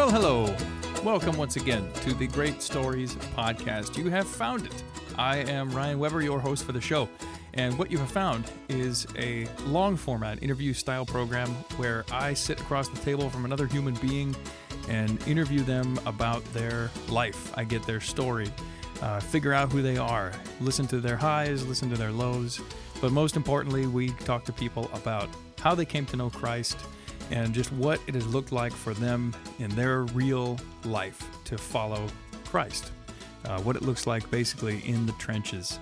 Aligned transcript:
Well, 0.00 0.10
hello. 0.10 0.56
Welcome 1.04 1.36
once 1.36 1.56
again 1.56 1.86
to 2.04 2.14
the 2.14 2.26
Great 2.26 2.62
Stories 2.62 3.16
podcast. 3.36 3.98
You 3.98 4.08
have 4.08 4.26
found 4.26 4.64
it. 4.64 4.82
I 5.18 5.36
am 5.40 5.70
Ryan 5.72 5.98
Weber, 5.98 6.22
your 6.22 6.40
host 6.40 6.64
for 6.64 6.72
the 6.72 6.80
show. 6.80 7.06
And 7.52 7.78
what 7.78 7.90
you 7.90 7.98
have 7.98 8.10
found 8.10 8.50
is 8.70 9.06
a 9.18 9.46
long 9.66 9.98
format 9.98 10.42
interview 10.42 10.72
style 10.72 11.04
program 11.04 11.50
where 11.76 12.06
I 12.10 12.32
sit 12.32 12.58
across 12.62 12.88
the 12.88 12.98
table 13.00 13.28
from 13.28 13.44
another 13.44 13.66
human 13.66 13.92
being 13.96 14.34
and 14.88 15.22
interview 15.28 15.60
them 15.60 16.00
about 16.06 16.42
their 16.54 16.90
life. 17.10 17.52
I 17.58 17.64
get 17.64 17.82
their 17.82 18.00
story, 18.00 18.50
uh, 19.02 19.20
figure 19.20 19.52
out 19.52 19.70
who 19.70 19.82
they 19.82 19.98
are, 19.98 20.32
listen 20.62 20.86
to 20.86 21.00
their 21.00 21.18
highs, 21.18 21.66
listen 21.66 21.90
to 21.90 21.96
their 21.96 22.10
lows. 22.10 22.58
But 23.02 23.12
most 23.12 23.36
importantly, 23.36 23.86
we 23.86 24.08
talk 24.08 24.46
to 24.46 24.52
people 24.52 24.90
about 24.94 25.28
how 25.58 25.74
they 25.74 25.84
came 25.84 26.06
to 26.06 26.16
know 26.16 26.30
Christ 26.30 26.78
and 27.30 27.54
just 27.54 27.72
what 27.72 28.00
it 28.06 28.14
has 28.14 28.26
looked 28.26 28.52
like 28.52 28.72
for 28.72 28.94
them 28.94 29.34
in 29.58 29.70
their 29.70 30.02
real 30.02 30.58
life 30.84 31.22
to 31.44 31.56
follow 31.56 32.06
Christ. 32.44 32.92
Uh, 33.44 33.60
what 33.62 33.76
it 33.76 33.82
looks 33.82 34.06
like 34.06 34.28
basically 34.30 34.82
in 34.86 35.06
the 35.06 35.12
trenches 35.12 35.78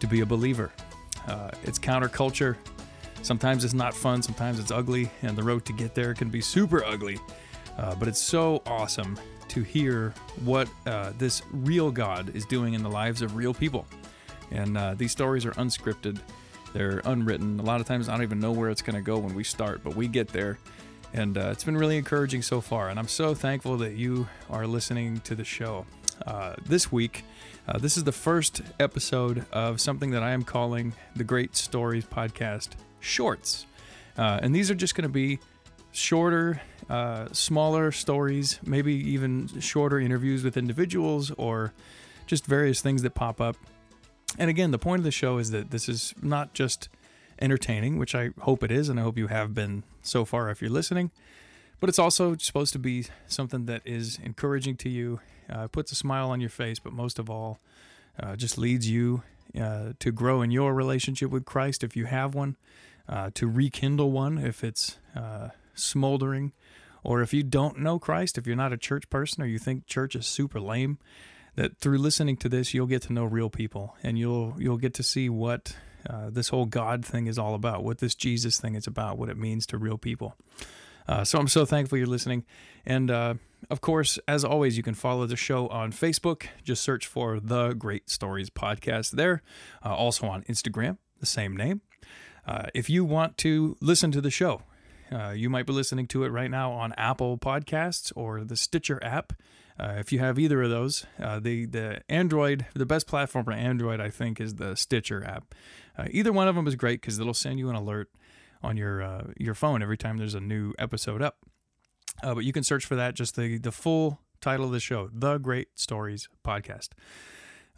to 0.00 0.06
be 0.06 0.20
a 0.20 0.26
believer. 0.26 0.72
Uh, 1.26 1.50
it's 1.62 1.78
counterculture. 1.78 2.56
Sometimes 3.22 3.64
it's 3.64 3.74
not 3.74 3.94
fun, 3.94 4.22
sometimes 4.22 4.58
it's 4.58 4.70
ugly, 4.70 5.10
and 5.22 5.36
the 5.36 5.42
road 5.42 5.64
to 5.66 5.72
get 5.72 5.94
there 5.94 6.14
can 6.14 6.30
be 6.30 6.40
super 6.40 6.84
ugly. 6.84 7.18
Uh, 7.76 7.94
but 7.94 8.08
it's 8.08 8.20
so 8.20 8.62
awesome 8.66 9.18
to 9.48 9.62
hear 9.62 10.12
what 10.44 10.68
uh, 10.86 11.12
this 11.18 11.42
real 11.52 11.90
God 11.90 12.34
is 12.34 12.44
doing 12.46 12.74
in 12.74 12.82
the 12.82 12.88
lives 12.88 13.22
of 13.22 13.36
real 13.36 13.54
people. 13.54 13.86
And 14.50 14.76
uh, 14.76 14.94
these 14.94 15.12
stories 15.12 15.44
are 15.44 15.52
unscripted, 15.52 16.18
they're 16.72 17.00
unwritten. 17.04 17.60
A 17.60 17.62
lot 17.62 17.80
of 17.80 17.86
times 17.86 18.08
I 18.08 18.12
don't 18.12 18.22
even 18.22 18.40
know 18.40 18.52
where 18.52 18.70
it's 18.70 18.82
going 18.82 18.96
to 18.96 19.02
go 19.02 19.18
when 19.18 19.34
we 19.34 19.44
start, 19.44 19.82
but 19.82 19.96
we 19.96 20.08
get 20.08 20.28
there. 20.28 20.58
And 21.14 21.38
uh, 21.38 21.48
it's 21.52 21.64
been 21.64 21.76
really 21.76 21.96
encouraging 21.96 22.42
so 22.42 22.60
far. 22.60 22.90
And 22.90 22.98
I'm 22.98 23.08
so 23.08 23.34
thankful 23.34 23.78
that 23.78 23.94
you 23.94 24.28
are 24.50 24.66
listening 24.66 25.20
to 25.20 25.34
the 25.34 25.44
show. 25.44 25.86
Uh, 26.26 26.54
this 26.66 26.92
week, 26.92 27.24
uh, 27.66 27.78
this 27.78 27.96
is 27.96 28.04
the 28.04 28.12
first 28.12 28.62
episode 28.80 29.46
of 29.52 29.80
something 29.80 30.10
that 30.10 30.22
I 30.22 30.32
am 30.32 30.42
calling 30.42 30.92
the 31.16 31.24
Great 31.24 31.56
Stories 31.56 32.04
Podcast 32.04 32.70
Shorts. 33.00 33.66
Uh, 34.16 34.40
and 34.42 34.54
these 34.54 34.70
are 34.70 34.74
just 34.74 34.94
going 34.94 35.04
to 35.04 35.08
be 35.08 35.38
shorter, 35.92 36.60
uh, 36.90 37.28
smaller 37.32 37.92
stories, 37.92 38.58
maybe 38.64 38.94
even 39.10 39.48
shorter 39.60 39.98
interviews 39.98 40.44
with 40.44 40.56
individuals 40.56 41.30
or 41.32 41.72
just 42.26 42.46
various 42.46 42.80
things 42.80 43.02
that 43.02 43.14
pop 43.14 43.40
up. 43.40 43.56
And 44.36 44.50
again, 44.50 44.72
the 44.72 44.78
point 44.78 45.00
of 45.00 45.04
the 45.04 45.10
show 45.10 45.38
is 45.38 45.50
that 45.52 45.70
this 45.70 45.88
is 45.88 46.14
not 46.20 46.52
just 46.52 46.88
entertaining, 47.40 47.98
which 47.98 48.14
I 48.14 48.30
hope 48.40 48.62
it 48.62 48.70
is, 48.70 48.88
and 48.88 48.98
I 48.98 49.02
hope 49.02 49.16
you 49.16 49.28
have 49.28 49.54
been 49.54 49.84
so 50.02 50.24
far 50.24 50.50
if 50.50 50.60
you're 50.60 50.70
listening. 50.70 51.10
But 51.80 51.88
it's 51.88 51.98
also 51.98 52.36
supposed 52.36 52.72
to 52.72 52.78
be 52.78 53.06
something 53.26 53.66
that 53.66 53.82
is 53.84 54.18
encouraging 54.22 54.76
to 54.78 54.88
you, 54.88 55.20
uh, 55.48 55.68
puts 55.68 55.92
a 55.92 55.94
smile 55.94 56.30
on 56.30 56.40
your 56.40 56.50
face, 56.50 56.78
but 56.78 56.92
most 56.92 57.18
of 57.18 57.30
all, 57.30 57.60
uh, 58.20 58.34
just 58.34 58.58
leads 58.58 58.90
you 58.90 59.22
uh, 59.58 59.92
to 60.00 60.10
grow 60.10 60.42
in 60.42 60.50
your 60.50 60.74
relationship 60.74 61.30
with 61.30 61.44
Christ 61.44 61.84
if 61.84 61.96
you 61.96 62.06
have 62.06 62.34
one, 62.34 62.56
uh, 63.08 63.30
to 63.34 63.48
rekindle 63.48 64.10
one 64.10 64.38
if 64.38 64.64
it's 64.64 64.98
uh, 65.14 65.50
smoldering, 65.74 66.52
or 67.04 67.22
if 67.22 67.32
you 67.32 67.44
don't 67.44 67.78
know 67.78 67.98
Christ, 67.98 68.36
if 68.36 68.46
you're 68.46 68.56
not 68.56 68.72
a 68.72 68.76
church 68.76 69.08
person 69.08 69.42
or 69.42 69.46
you 69.46 69.58
think 69.58 69.86
church 69.86 70.16
is 70.16 70.26
super 70.26 70.60
lame, 70.60 70.98
that 71.58 71.76
through 71.78 71.98
listening 71.98 72.36
to 72.36 72.48
this 72.48 72.72
you'll 72.72 72.86
get 72.86 73.02
to 73.02 73.12
know 73.12 73.24
real 73.24 73.50
people 73.50 73.96
and 74.04 74.16
you'll 74.16 74.54
you'll 74.58 74.76
get 74.76 74.94
to 74.94 75.02
see 75.02 75.28
what 75.28 75.74
uh, 76.08 76.30
this 76.30 76.48
whole 76.48 76.64
God 76.64 77.04
thing 77.04 77.26
is 77.26 77.38
all 77.38 77.54
about, 77.54 77.82
what 77.82 77.98
this 77.98 78.14
Jesus 78.14 78.60
thing 78.60 78.76
is 78.76 78.86
about, 78.86 79.18
what 79.18 79.28
it 79.28 79.36
means 79.36 79.66
to 79.66 79.76
real 79.76 79.98
people. 79.98 80.36
Uh, 81.08 81.24
so 81.24 81.38
I'm 81.38 81.48
so 81.48 81.64
thankful 81.64 81.98
you're 81.98 82.06
listening. 82.06 82.44
And 82.86 83.10
uh, 83.10 83.34
of 83.68 83.80
course, 83.80 84.18
as 84.28 84.44
always, 84.44 84.76
you 84.76 84.82
can 84.82 84.94
follow 84.94 85.26
the 85.26 85.36
show 85.36 85.66
on 85.68 85.90
Facebook. 85.90 86.46
Just 86.62 86.82
search 86.82 87.06
for 87.06 87.40
The 87.40 87.72
Great 87.72 88.08
Stories 88.08 88.48
Podcast 88.48 89.12
there. 89.12 89.42
Uh, 89.84 89.94
also 89.94 90.28
on 90.28 90.44
Instagram, 90.44 90.98
the 91.18 91.26
same 91.26 91.56
name. 91.56 91.80
Uh, 92.46 92.66
if 92.74 92.88
you 92.88 93.04
want 93.04 93.36
to 93.38 93.76
listen 93.80 94.12
to 94.12 94.20
the 94.20 94.30
show, 94.30 94.62
uh, 95.10 95.30
you 95.30 95.50
might 95.50 95.66
be 95.66 95.72
listening 95.72 96.06
to 96.06 96.24
it 96.24 96.28
right 96.28 96.50
now 96.50 96.72
on 96.72 96.92
Apple 96.92 97.36
Podcasts 97.36 98.12
or 98.14 98.44
the 98.44 98.56
Stitcher 98.56 99.02
app. 99.02 99.32
Uh, 99.78 99.94
if 99.98 100.12
you 100.12 100.18
have 100.18 100.38
either 100.38 100.62
of 100.62 100.70
those, 100.70 101.06
uh, 101.22 101.38
the 101.38 101.66
the 101.66 102.00
Android, 102.08 102.66
the 102.74 102.86
best 102.86 103.06
platform 103.06 103.44
for 103.44 103.52
Android, 103.52 104.00
I 104.00 104.10
think, 104.10 104.40
is 104.40 104.56
the 104.56 104.74
Stitcher 104.74 105.24
app. 105.24 105.54
Uh, 105.96 106.06
either 106.10 106.32
one 106.32 106.48
of 106.48 106.56
them 106.56 106.66
is 106.66 106.74
great 106.74 107.00
because 107.00 107.18
it'll 107.18 107.34
send 107.34 107.58
you 107.58 107.68
an 107.70 107.76
alert 107.76 108.10
on 108.62 108.76
your 108.76 109.02
uh, 109.02 109.24
your 109.36 109.54
phone 109.54 109.82
every 109.82 109.96
time 109.96 110.16
there's 110.18 110.34
a 110.34 110.40
new 110.40 110.72
episode 110.78 111.22
up. 111.22 111.38
Uh, 112.22 112.34
but 112.34 112.44
you 112.44 112.52
can 112.52 112.64
search 112.64 112.84
for 112.84 112.96
that. 112.96 113.14
Just 113.14 113.36
the 113.36 113.58
the 113.58 113.72
full 113.72 114.20
title 114.40 114.66
of 114.66 114.72
the 114.72 114.80
show, 114.80 115.10
The 115.12 115.38
Great 115.38 115.68
Stories 115.78 116.28
Podcast. 116.44 116.88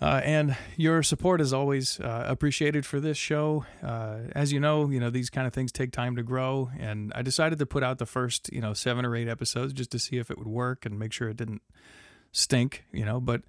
Uh, 0.00 0.20
and 0.24 0.56
your 0.76 1.02
support 1.02 1.42
is 1.42 1.52
always 1.52 2.00
uh, 2.00 2.24
appreciated 2.26 2.86
for 2.86 3.00
this 3.00 3.18
show. 3.18 3.66
Uh, 3.82 4.18
as 4.32 4.50
you 4.50 4.58
know, 4.58 4.88
you 4.88 4.98
know 4.98 5.10
these 5.10 5.28
kind 5.28 5.46
of 5.46 5.52
things 5.52 5.70
take 5.70 5.92
time 5.92 6.16
to 6.16 6.22
grow, 6.22 6.70
and 6.78 7.12
I 7.14 7.20
decided 7.22 7.58
to 7.58 7.66
put 7.66 7.82
out 7.82 7.98
the 7.98 8.06
first, 8.06 8.50
you 8.52 8.62
know, 8.62 8.72
seven 8.72 9.04
or 9.04 9.14
eight 9.14 9.28
episodes 9.28 9.74
just 9.74 9.90
to 9.90 9.98
see 9.98 10.16
if 10.16 10.30
it 10.30 10.38
would 10.38 10.46
work 10.48 10.86
and 10.86 10.98
make 10.98 11.12
sure 11.12 11.28
it 11.28 11.36
didn't 11.36 11.60
stink, 12.32 12.84
you 12.92 13.04
know. 13.04 13.20
But 13.20 13.42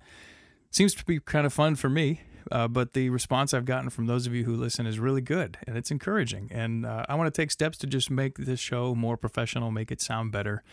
seems 0.71 0.93
to 0.95 1.05
be 1.05 1.19
kind 1.19 1.45
of 1.45 1.53
fun 1.53 1.75
for 1.75 1.89
me. 1.89 2.21
Uh, 2.51 2.67
but 2.67 2.93
the 2.93 3.09
response 3.09 3.53
I've 3.53 3.65
gotten 3.65 3.89
from 3.89 4.07
those 4.07 4.25
of 4.25 4.33
you 4.33 4.43
who 4.43 4.55
listen 4.55 4.85
is 4.87 4.99
really 4.99 5.21
good, 5.21 5.57
and 5.67 5.77
it's 5.77 5.91
encouraging. 5.91 6.49
And 6.51 6.85
uh, 6.85 7.05
I 7.07 7.15
want 7.15 7.33
to 7.33 7.41
take 7.41 7.51
steps 7.51 7.77
to 7.77 7.87
just 7.87 8.09
make 8.09 8.35
this 8.37 8.59
show 8.59 8.95
more 8.95 9.15
professional, 9.15 9.71
make 9.71 9.91
it 9.91 10.01
sound 10.01 10.31
better, 10.31 10.63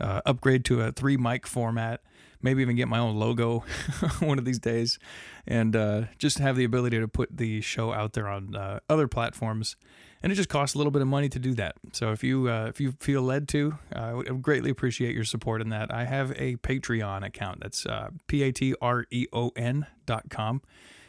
uh, 0.00 0.22
upgrade 0.24 0.64
to 0.64 0.80
a 0.80 0.92
three 0.92 1.18
mic 1.18 1.46
format 1.46 2.00
maybe 2.42 2.62
even 2.62 2.76
get 2.76 2.88
my 2.88 2.98
own 2.98 3.16
logo 3.16 3.60
one 4.20 4.38
of 4.38 4.44
these 4.44 4.58
days, 4.58 4.98
and 5.46 5.74
uh, 5.76 6.02
just 6.18 6.38
have 6.38 6.56
the 6.56 6.64
ability 6.64 6.98
to 6.98 7.08
put 7.08 7.36
the 7.36 7.60
show 7.60 7.92
out 7.92 8.12
there 8.12 8.28
on 8.28 8.54
uh, 8.54 8.80
other 8.88 9.08
platforms. 9.08 9.76
And 10.22 10.30
it 10.30 10.34
just 10.34 10.50
costs 10.50 10.74
a 10.74 10.78
little 10.78 10.90
bit 10.90 11.00
of 11.00 11.08
money 11.08 11.30
to 11.30 11.38
do 11.38 11.54
that. 11.54 11.76
So 11.92 12.12
if 12.12 12.22
you 12.22 12.50
uh, 12.50 12.66
if 12.66 12.78
you 12.78 12.92
feel 13.00 13.22
led 13.22 13.48
to, 13.48 13.78
uh, 13.94 13.98
I 13.98 14.12
would 14.12 14.42
greatly 14.42 14.70
appreciate 14.70 15.14
your 15.14 15.24
support 15.24 15.62
in 15.62 15.70
that. 15.70 15.92
I 15.92 16.04
have 16.04 16.32
a 16.32 16.56
Patreon 16.56 17.24
account. 17.24 17.60
That's 17.60 17.86
uh, 17.86 18.10
p 18.26 18.42
a 18.42 18.52
t 18.52 18.74
r 18.82 19.06
e 19.10 19.26
o 19.32 19.50
n 19.56 19.86
dot 20.04 20.28
com. 20.28 20.60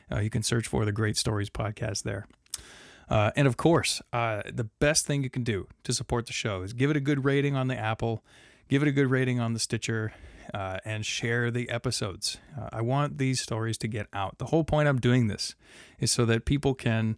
Uh, 0.09 0.19
you 0.19 0.29
can 0.29 0.43
search 0.43 0.67
for 0.67 0.85
the 0.85 0.91
Great 0.91 1.17
Stories 1.17 1.49
podcast 1.49 2.03
there. 2.03 2.25
Uh, 3.09 3.31
and 3.35 3.45
of 3.45 3.57
course, 3.57 4.01
uh, 4.13 4.41
the 4.51 4.63
best 4.63 5.05
thing 5.05 5.21
you 5.21 5.29
can 5.29 5.43
do 5.43 5.67
to 5.83 5.93
support 5.93 6.27
the 6.27 6.33
show 6.33 6.61
is 6.61 6.71
give 6.71 6.89
it 6.89 6.95
a 6.95 7.01
good 7.01 7.25
rating 7.25 7.57
on 7.57 7.67
the 7.67 7.77
Apple, 7.77 8.23
give 8.69 8.81
it 8.81 8.87
a 8.87 8.91
good 8.91 9.07
rating 9.07 9.37
on 9.37 9.53
the 9.53 9.59
Stitcher, 9.59 10.13
uh, 10.53 10.79
and 10.85 11.05
share 11.05 11.51
the 11.51 11.69
episodes. 11.69 12.37
Uh, 12.59 12.69
I 12.71 12.81
want 12.81 13.17
these 13.17 13.41
stories 13.41 13.77
to 13.79 13.87
get 13.87 14.07
out. 14.13 14.37
The 14.37 14.45
whole 14.45 14.63
point 14.63 14.87
I'm 14.87 14.99
doing 14.99 15.27
this 15.27 15.55
is 15.99 16.11
so 16.11 16.25
that 16.25 16.45
people 16.45 16.73
can 16.73 17.17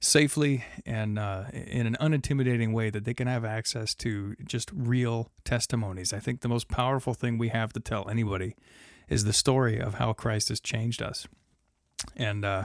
safely 0.00 0.64
and 0.86 1.18
uh, 1.18 1.44
in 1.52 1.86
an 1.86 1.96
unintimidating 2.00 2.72
way 2.72 2.90
that 2.90 3.04
they 3.04 3.14
can 3.14 3.26
have 3.26 3.44
access 3.44 3.94
to 3.96 4.36
just 4.44 4.70
real 4.72 5.30
testimonies. 5.44 6.12
I 6.12 6.20
think 6.20 6.40
the 6.40 6.48
most 6.48 6.68
powerful 6.68 7.14
thing 7.14 7.36
we 7.36 7.48
have 7.48 7.72
to 7.72 7.80
tell 7.80 8.08
anybody 8.08 8.54
is 9.08 9.24
the 9.24 9.32
story 9.32 9.80
of 9.80 9.94
how 9.94 10.12
Christ 10.12 10.50
has 10.50 10.60
changed 10.60 11.02
us. 11.02 11.26
And 12.16 12.44
uh, 12.44 12.64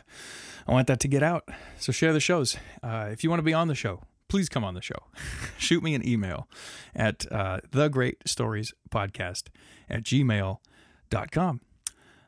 I 0.68 0.72
want 0.72 0.88
that 0.88 1.00
to 1.01 1.07
get 1.07 1.24
out. 1.24 1.50
So 1.80 1.91
share 1.91 2.13
the 2.13 2.19
shows. 2.19 2.57
Uh, 2.84 3.09
if 3.12 3.24
you 3.24 3.30
want 3.30 3.40
to 3.40 3.44
be 3.44 3.53
on 3.53 3.68
the 3.68 3.75
show, 3.75 4.01
please 4.34 4.50
come 4.50 4.64
on 4.64 4.74
the 4.74 4.82
show. 4.82 4.98
Shoot 5.60 5.84
me 5.84 5.94
an 5.94 6.04
email 6.10 6.48
at 6.96 7.32
uh, 7.32 7.60
the 7.70 7.88
great 7.88 8.18
stories 8.28 8.74
podcast 8.90 9.50
at 9.88 10.02
gmail.com. 10.02 11.62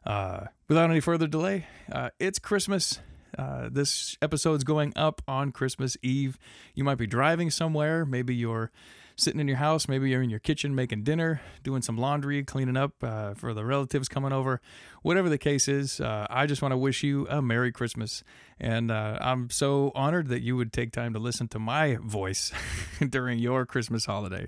Uh, 0.06 0.46
without 0.68 0.92
any 0.92 1.00
further 1.00 1.26
delay, 1.26 1.66
uh, 1.92 2.12
it's 2.20 2.38
Christmas. 2.38 3.00
Uh, 3.40 3.70
this 3.72 4.20
episode's 4.22 4.64
going 4.64 4.94
up 4.96 5.24
on 5.28 5.52
Christmas 5.52 5.98
Eve. 6.04 6.38
You 6.76 6.84
might 6.84 7.00
be 7.00 7.08
driving 7.08 7.50
somewhere. 7.50 8.06
Maybe 8.06 8.36
you're 8.36 8.70
sitting 9.18 9.40
in 9.40 9.48
your 9.48 9.58
house. 9.58 9.88
Maybe 9.88 10.10
you're 10.10 10.22
in 10.22 10.30
your 10.30 10.40
kitchen 10.40 10.76
making 10.76 11.04
dinner, 11.04 11.42
doing 11.64 11.82
some 11.82 11.98
laundry, 11.98 12.44
cleaning 12.44 12.78
up 12.78 12.94
uh, 13.04 13.34
for 13.34 13.54
the 13.54 13.66
relatives 13.66 14.08
coming 14.08 14.34
over. 14.34 14.62
Whatever 15.02 15.30
the 15.30 15.38
case 15.38 15.68
is, 15.68 16.00
uh, 16.02 16.28
I 16.30 16.46
just 16.46 16.62
want 16.62 16.74
to 16.74 16.78
wish 16.78 17.04
you 17.04 17.28
a 17.30 17.42
Merry 17.42 17.72
Christmas. 17.72 18.24
And 18.60 18.92
uh, 18.92 19.18
I'm 19.22 19.50
so 19.50 19.92
honored 19.96 20.28
that 20.30 20.42
you 20.42 20.56
would 20.56 20.74
take 20.74 20.92
time 20.92 21.14
to 21.14 21.20
listen 21.20 21.48
to 21.50 21.60
my 21.60 21.98
voice 22.02 22.52
during 23.10 23.40
your 23.40 23.66
Christmas 23.66 24.06
holiday. 24.06 24.48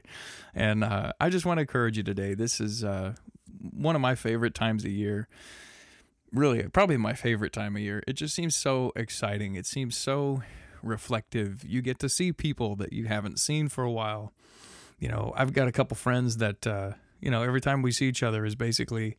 And 0.54 0.84
uh, 0.84 1.14
I 1.19 1.30
just 1.30 1.46
want 1.46 1.58
to 1.58 1.62
encourage 1.62 1.98
you 1.98 2.04
today. 2.04 2.34
This 2.34 2.60
is 2.60 2.84
uh, 2.84 3.14
one 3.72 3.96
of 3.96 4.02
my 4.02 4.16
favorite 4.16 4.56
times 4.56 4.84
of 4.84 4.92
year 4.92 5.28
really 6.34 6.62
probably 6.64 6.98
my 6.98 7.14
favorite 7.14 7.54
time 7.54 7.78
of 7.78 7.81
year. 7.81 8.04
It 8.06 8.14
just 8.14 8.36
seems 8.36 8.56
so 8.56 8.92
exciting. 8.98 9.56
It 9.56 9.66
seems 9.66 9.96
so 9.96 10.44
reflective. 10.84 11.64
You 11.66 11.81
get 11.81 12.00
to 12.00 12.10
see 12.10 12.31
people 12.31 12.75
that 12.78 12.94
you 12.94 13.06
haven't 13.06 13.40
seen 13.40 13.69
for 13.69 13.84
a 13.84 13.92
while. 13.92 14.34
You 15.00 15.10
know, 15.10 15.34
I've 15.36 15.54
got 15.54 15.68
a 15.68 15.72
couple 15.72 15.96
friends 15.96 16.38
that, 16.38 16.66
uh, 16.66 16.92
you 17.22 17.30
know, 17.30 17.44
every 17.44 17.62
time 17.62 17.82
we 17.82 17.92
see 17.92 18.08
each 18.08 18.24
other 18.24 18.46
is 18.46 18.56
basically 18.56 19.18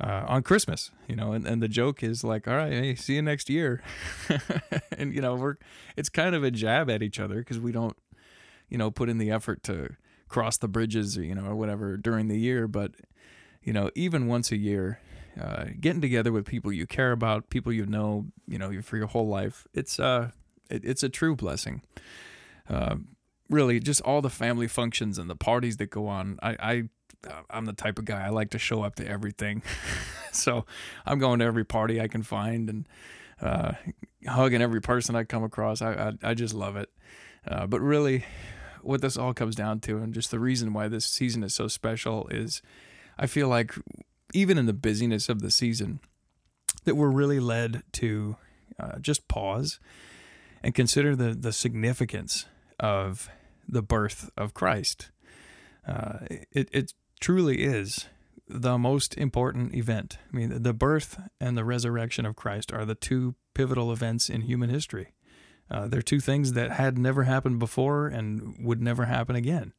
uh, 0.00 0.24
on 0.26 0.42
Christmas, 0.42 0.90
you 1.08 1.16
know, 1.16 1.32
and, 1.32 1.46
and 1.46 1.62
the 1.62 1.68
joke 1.68 2.02
is 2.02 2.24
like, 2.24 2.46
all 2.46 2.56
right, 2.56 2.72
hey, 2.72 2.94
see 2.94 3.14
you 3.14 3.22
next 3.22 3.48
year. 3.48 3.82
and, 4.98 5.14
you 5.14 5.20
know, 5.20 5.34
we're, 5.34 5.56
it's 5.96 6.08
kind 6.08 6.34
of 6.34 6.44
a 6.44 6.50
jab 6.50 6.90
at 6.90 7.02
each 7.02 7.18
other 7.18 7.36
because 7.36 7.58
we 7.58 7.72
don't, 7.72 7.96
you 8.68 8.76
know, 8.76 8.90
put 8.90 9.08
in 9.08 9.18
the 9.18 9.30
effort 9.30 9.62
to 9.64 9.94
cross 10.28 10.56
the 10.56 10.68
bridges, 10.68 11.16
you 11.16 11.34
know, 11.34 11.44
or 11.44 11.54
whatever 11.54 11.96
during 11.96 12.28
the 12.28 12.38
year, 12.38 12.66
but 12.66 12.92
you 13.64 13.72
know, 13.72 13.90
even 13.94 14.26
once 14.26 14.52
a 14.52 14.56
year, 14.56 15.00
uh, 15.40 15.64
getting 15.80 16.00
together 16.00 16.30
with 16.30 16.44
people 16.44 16.72
you 16.72 16.86
care 16.86 17.12
about, 17.12 17.50
people 17.50 17.72
you 17.72 17.86
know, 17.86 18.26
you 18.46 18.58
know, 18.58 18.80
for 18.82 18.96
your 18.96 19.06
whole 19.06 19.26
life, 19.26 19.66
it's 19.72 19.98
uh, 19.98 20.30
it, 20.70 20.84
it's 20.84 21.02
a 21.02 21.08
true 21.08 21.34
blessing. 21.34 21.82
Uh, 22.68 22.96
really, 23.50 23.80
just 23.80 24.00
all 24.02 24.20
the 24.20 24.30
family 24.30 24.68
functions 24.68 25.18
and 25.18 25.28
the 25.28 25.36
parties 25.36 25.76
that 25.78 25.90
go 25.90 26.06
on. 26.06 26.38
I, 26.42 26.56
I 26.60 26.82
I'm 27.50 27.64
the 27.64 27.72
type 27.72 27.98
of 27.98 28.04
guy 28.04 28.26
I 28.26 28.28
like 28.28 28.50
to 28.50 28.58
show 28.58 28.82
up 28.82 28.96
to 28.96 29.06
everything, 29.06 29.62
so 30.32 30.66
I'm 31.06 31.18
going 31.18 31.38
to 31.38 31.44
every 31.44 31.64
party 31.64 32.00
I 32.00 32.08
can 32.08 32.22
find 32.22 32.68
and 32.68 32.88
uh, 33.40 33.72
hugging 34.26 34.62
every 34.62 34.80
person 34.80 35.16
I 35.16 35.24
come 35.24 35.44
across. 35.44 35.82
I 35.82 35.92
I, 35.92 36.30
I 36.30 36.34
just 36.34 36.54
love 36.54 36.76
it. 36.76 36.90
Uh, 37.46 37.66
but 37.66 37.80
really, 37.80 38.24
what 38.82 39.00
this 39.00 39.16
all 39.16 39.34
comes 39.34 39.54
down 39.54 39.80
to, 39.80 39.98
and 39.98 40.14
just 40.14 40.30
the 40.30 40.38
reason 40.38 40.72
why 40.72 40.88
this 40.88 41.06
season 41.06 41.42
is 41.42 41.54
so 41.54 41.68
special, 41.68 42.28
is 42.30 42.62
I 43.18 43.26
feel 43.26 43.48
like 43.48 43.74
even 44.32 44.58
in 44.58 44.66
the 44.66 44.72
busyness 44.72 45.28
of 45.28 45.40
the 45.40 45.50
season, 45.50 46.00
that 46.84 46.94
we're 46.94 47.10
really 47.10 47.40
led 47.40 47.82
to 47.92 48.36
uh, 48.78 48.98
just 48.98 49.28
pause 49.28 49.78
and 50.62 50.74
consider 50.74 51.14
the 51.14 51.34
the 51.34 51.52
significance 51.52 52.46
of 52.78 53.28
the 53.68 53.82
birth 53.82 54.30
of 54.36 54.54
Christ. 54.54 55.10
Uh, 55.86 56.18
it 56.52 56.68
it 56.72 56.92
truly 57.20 57.62
is 57.62 58.06
the 58.48 58.78
most 58.78 59.16
important 59.16 59.74
event. 59.74 60.18
I 60.32 60.36
mean, 60.36 60.62
the 60.62 60.74
birth 60.74 61.18
and 61.40 61.56
the 61.56 61.64
resurrection 61.64 62.26
of 62.26 62.36
Christ 62.36 62.72
are 62.72 62.84
the 62.84 62.94
two 62.94 63.34
pivotal 63.54 63.92
events 63.92 64.28
in 64.28 64.42
human 64.42 64.70
history. 64.70 65.14
Uh, 65.70 65.88
they're 65.88 66.02
two 66.02 66.20
things 66.20 66.52
that 66.52 66.72
had 66.72 66.98
never 66.98 67.22
happened 67.22 67.58
before 67.58 68.06
and 68.08 68.54
would 68.60 68.82
never 68.82 69.06
happen 69.06 69.34
again. 69.34 69.72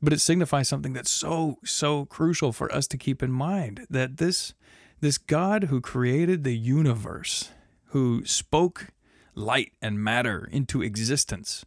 But 0.00 0.12
it 0.12 0.20
signifies 0.20 0.68
something 0.68 0.92
that's 0.92 1.10
so, 1.10 1.58
so 1.64 2.06
crucial 2.06 2.52
for 2.52 2.72
us 2.74 2.86
to 2.88 2.98
keep 2.98 3.22
in 3.22 3.32
mind 3.32 3.86
that 3.90 4.16
this, 4.16 4.54
this 5.00 5.18
God 5.18 5.64
who 5.64 5.80
created 5.80 6.44
the 6.44 6.56
universe, 6.56 7.50
who 7.86 8.24
spoke 8.24 8.88
light 9.34 9.72
and 9.82 10.02
matter 10.02 10.48
into 10.50 10.82
existence, 10.82 11.64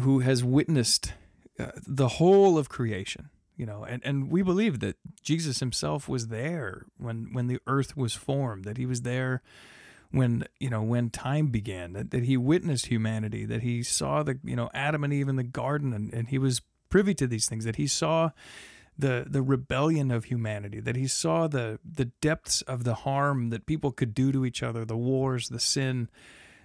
who 0.00 0.20
has 0.20 0.44
witnessed 0.44 1.12
uh, 1.58 1.72
the 1.86 2.08
whole 2.08 2.58
of 2.58 2.68
creation, 2.68 3.30
you 3.56 3.66
know, 3.66 3.84
and, 3.84 4.02
and 4.04 4.30
we 4.30 4.42
believe 4.42 4.80
that 4.80 4.96
Jesus 5.22 5.60
himself 5.60 6.08
was 6.08 6.28
there 6.28 6.86
when, 6.96 7.30
when 7.32 7.46
the 7.46 7.58
earth 7.66 7.96
was 7.96 8.14
formed, 8.14 8.64
that 8.64 8.78
he 8.78 8.86
was 8.86 9.02
there 9.02 9.42
when 10.10 10.44
you 10.58 10.68
know 10.68 10.82
when 10.82 11.08
time 11.08 11.48
began 11.48 11.92
that, 11.92 12.10
that 12.10 12.24
he 12.24 12.36
witnessed 12.36 12.86
humanity 12.86 13.44
that 13.44 13.62
he 13.62 13.82
saw 13.82 14.22
the 14.22 14.38
you 14.42 14.56
know 14.56 14.68
adam 14.74 15.04
and 15.04 15.12
eve 15.12 15.28
in 15.28 15.36
the 15.36 15.42
garden 15.42 15.92
and, 15.92 16.12
and 16.12 16.28
he 16.28 16.38
was 16.38 16.62
privy 16.88 17.14
to 17.14 17.26
these 17.26 17.48
things 17.48 17.64
that 17.64 17.76
he 17.76 17.86
saw 17.86 18.30
the 18.98 19.24
the 19.28 19.42
rebellion 19.42 20.10
of 20.10 20.24
humanity 20.24 20.80
that 20.80 20.96
he 20.96 21.06
saw 21.06 21.46
the 21.46 21.78
the 21.84 22.06
depths 22.20 22.62
of 22.62 22.84
the 22.84 22.94
harm 22.94 23.50
that 23.50 23.66
people 23.66 23.92
could 23.92 24.14
do 24.14 24.32
to 24.32 24.44
each 24.44 24.62
other 24.62 24.84
the 24.84 24.96
wars 24.96 25.48
the 25.48 25.60
sin 25.60 26.08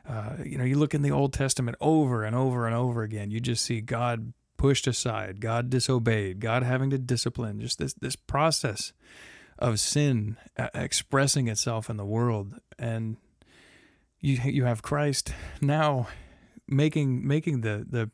uh, 0.07 0.33
you 0.43 0.57
know 0.57 0.63
you 0.63 0.77
look 0.77 0.93
in 0.93 1.01
the 1.01 1.11
old 1.11 1.33
testament 1.33 1.77
over 1.81 2.23
and 2.23 2.35
over 2.35 2.65
and 2.65 2.75
over 2.75 3.03
again 3.03 3.31
you 3.31 3.39
just 3.39 3.63
see 3.65 3.81
god 3.81 4.33
pushed 4.57 4.87
aside 4.87 5.41
god 5.41 5.69
disobeyed 5.69 6.39
god 6.39 6.63
having 6.63 6.89
to 6.89 6.97
discipline 6.97 7.59
just 7.59 7.79
this 7.79 7.93
this 7.95 8.15
process 8.15 8.93
of 9.57 9.79
sin 9.79 10.37
uh, 10.57 10.67
expressing 10.73 11.47
itself 11.47 11.89
in 11.89 11.97
the 11.97 12.05
world 12.05 12.59
and 12.77 13.17
you 14.25 14.39
you 14.43 14.65
have 14.65 14.81
Christ 14.81 15.33
now 15.61 16.07
making 16.67 17.25
making 17.25 17.61
the 17.61 17.85
the 17.87 18.09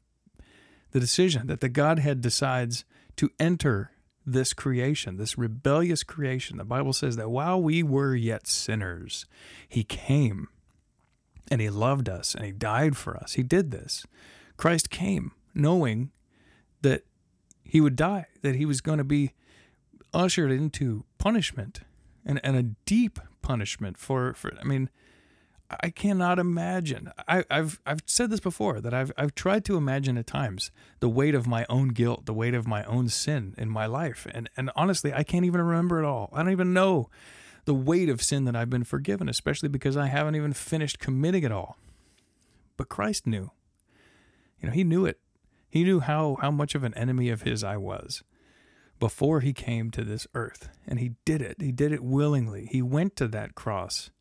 the 0.91 0.99
decision 0.99 1.47
that 1.47 1.61
the 1.61 1.69
Godhead 1.69 2.21
decides 2.21 2.83
to 3.15 3.29
enter 3.39 3.91
this 4.25 4.53
creation, 4.53 5.17
this 5.17 5.38
rebellious 5.38 6.03
creation. 6.03 6.57
The 6.57 6.65
Bible 6.65 6.93
says 6.93 7.15
that 7.15 7.29
while 7.29 7.61
we 7.61 7.81
were 7.81 8.13
yet 8.13 8.45
sinners, 8.45 9.25
he 9.67 9.83
came 9.83 10.49
and 11.51 11.59
he 11.59 11.69
loved 11.69 12.07
us 12.07 12.33
and 12.33 12.45
he 12.45 12.51
died 12.51 12.95
for 12.95 13.18
us. 13.18 13.33
He 13.33 13.44
did 13.44 13.69
this. 13.69 14.06
Christ 14.56 14.89
came 14.89 15.33
knowing 15.53 16.12
that 16.81 17.03
he 17.63 17.81
would 17.81 17.98
die, 17.98 18.27
that 18.42 18.56
he 18.56 18.65
was 18.65 18.80
going 18.80 18.98
to 18.98 19.03
be 19.03 19.33
ushered 20.13 20.51
into 20.51 21.03
punishment 21.18 21.81
and, 22.25 22.39
and 22.44 22.56
a 22.56 22.63
deep 22.86 23.19
punishment 23.42 23.98
for, 23.98 24.33
for 24.33 24.53
I 24.59 24.63
mean, 24.63 24.89
I 25.81 25.89
cannot 25.89 26.39
imagine. 26.39 27.12
I, 27.27 27.44
have 27.50 27.80
I've 27.86 28.01
said 28.06 28.30
this 28.30 28.39
before 28.39 28.81
that 28.81 28.94
I've 28.94 29.12
I've 29.18 29.33
tried 29.33 29.63
to 29.65 29.77
imagine 29.77 30.18
at 30.18 30.27
times 30.27 30.69
the 31.00 31.07
weight 31.07 31.33
of 31.33 31.48
my 31.48 31.65
own 31.69 31.89
guilt, 31.89 32.25
the 32.25 32.33
weight 32.33 32.53
of 32.53 32.68
my 32.68 32.83
own 32.83 33.07
sin 33.07 33.56
in 33.57 33.69
my 33.69 33.86
life, 33.86 34.27
and 34.33 34.50
and 34.57 34.69
honestly, 34.75 35.13
I 35.13 35.24
can't 35.24 35.45
even 35.45 35.62
remember 35.62 36.03
it 36.03 36.06
all. 36.06 36.30
I 36.33 36.44
don't 36.44 36.51
even 36.51 36.74
know 36.74 37.09
the 37.65 37.73
weight 37.73 38.09
of 38.09 38.21
sin 38.21 38.45
that 38.45 38.55
I've 38.55 38.69
been 38.69 38.83
forgiven, 38.83 39.29
especially 39.29 39.69
because 39.69 39.97
I 39.97 40.07
haven't 40.07 40.35
even 40.35 40.53
finished 40.53 40.99
committing 40.99 41.43
it 41.43 41.51
all. 41.51 41.77
But 42.77 42.89
Christ 42.89 43.27
knew. 43.27 43.51
You 44.59 44.67
know, 44.67 44.73
He 44.73 44.83
knew 44.83 45.05
it. 45.05 45.19
He 45.69 45.83
knew 45.83 45.99
how 45.99 46.37
how 46.41 46.51
much 46.51 46.75
of 46.75 46.83
an 46.83 46.93
enemy 46.95 47.29
of 47.29 47.43
His 47.43 47.63
I 47.63 47.77
was 47.77 48.23
before 48.99 49.41
He 49.41 49.53
came 49.53 49.91
to 49.91 50.03
this 50.03 50.27
earth, 50.33 50.69
and 50.87 50.99
He 50.99 51.13
did 51.25 51.41
it. 51.41 51.57
He 51.59 51.71
did 51.71 51.91
it 51.91 52.03
willingly. 52.03 52.67
He 52.71 52.81
went 52.81 53.15
to 53.17 53.27
that 53.29 53.55
cross 53.55 54.11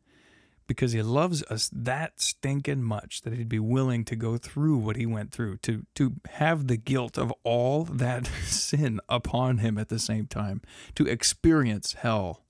because 0.71 0.93
he 0.93 1.01
loves 1.01 1.43
us 1.49 1.69
that 1.73 2.21
stinking 2.21 2.81
much 2.81 3.23
that 3.23 3.33
he'd 3.33 3.49
be 3.49 3.59
willing 3.59 4.05
to 4.05 4.15
go 4.15 4.37
through 4.37 4.77
what 4.77 4.95
he 4.95 5.05
went 5.05 5.29
through 5.29 5.57
to 5.57 5.85
to 5.95 6.13
have 6.29 6.67
the 6.67 6.77
guilt 6.77 7.17
of 7.17 7.33
all 7.43 7.83
that 7.83 8.25
sin 8.45 8.97
upon 9.09 9.57
him 9.57 9.77
at 9.77 9.89
the 9.89 9.99
same 9.99 10.25
time 10.25 10.61
to 10.95 11.05
experience 11.05 11.95
hell 11.99 12.45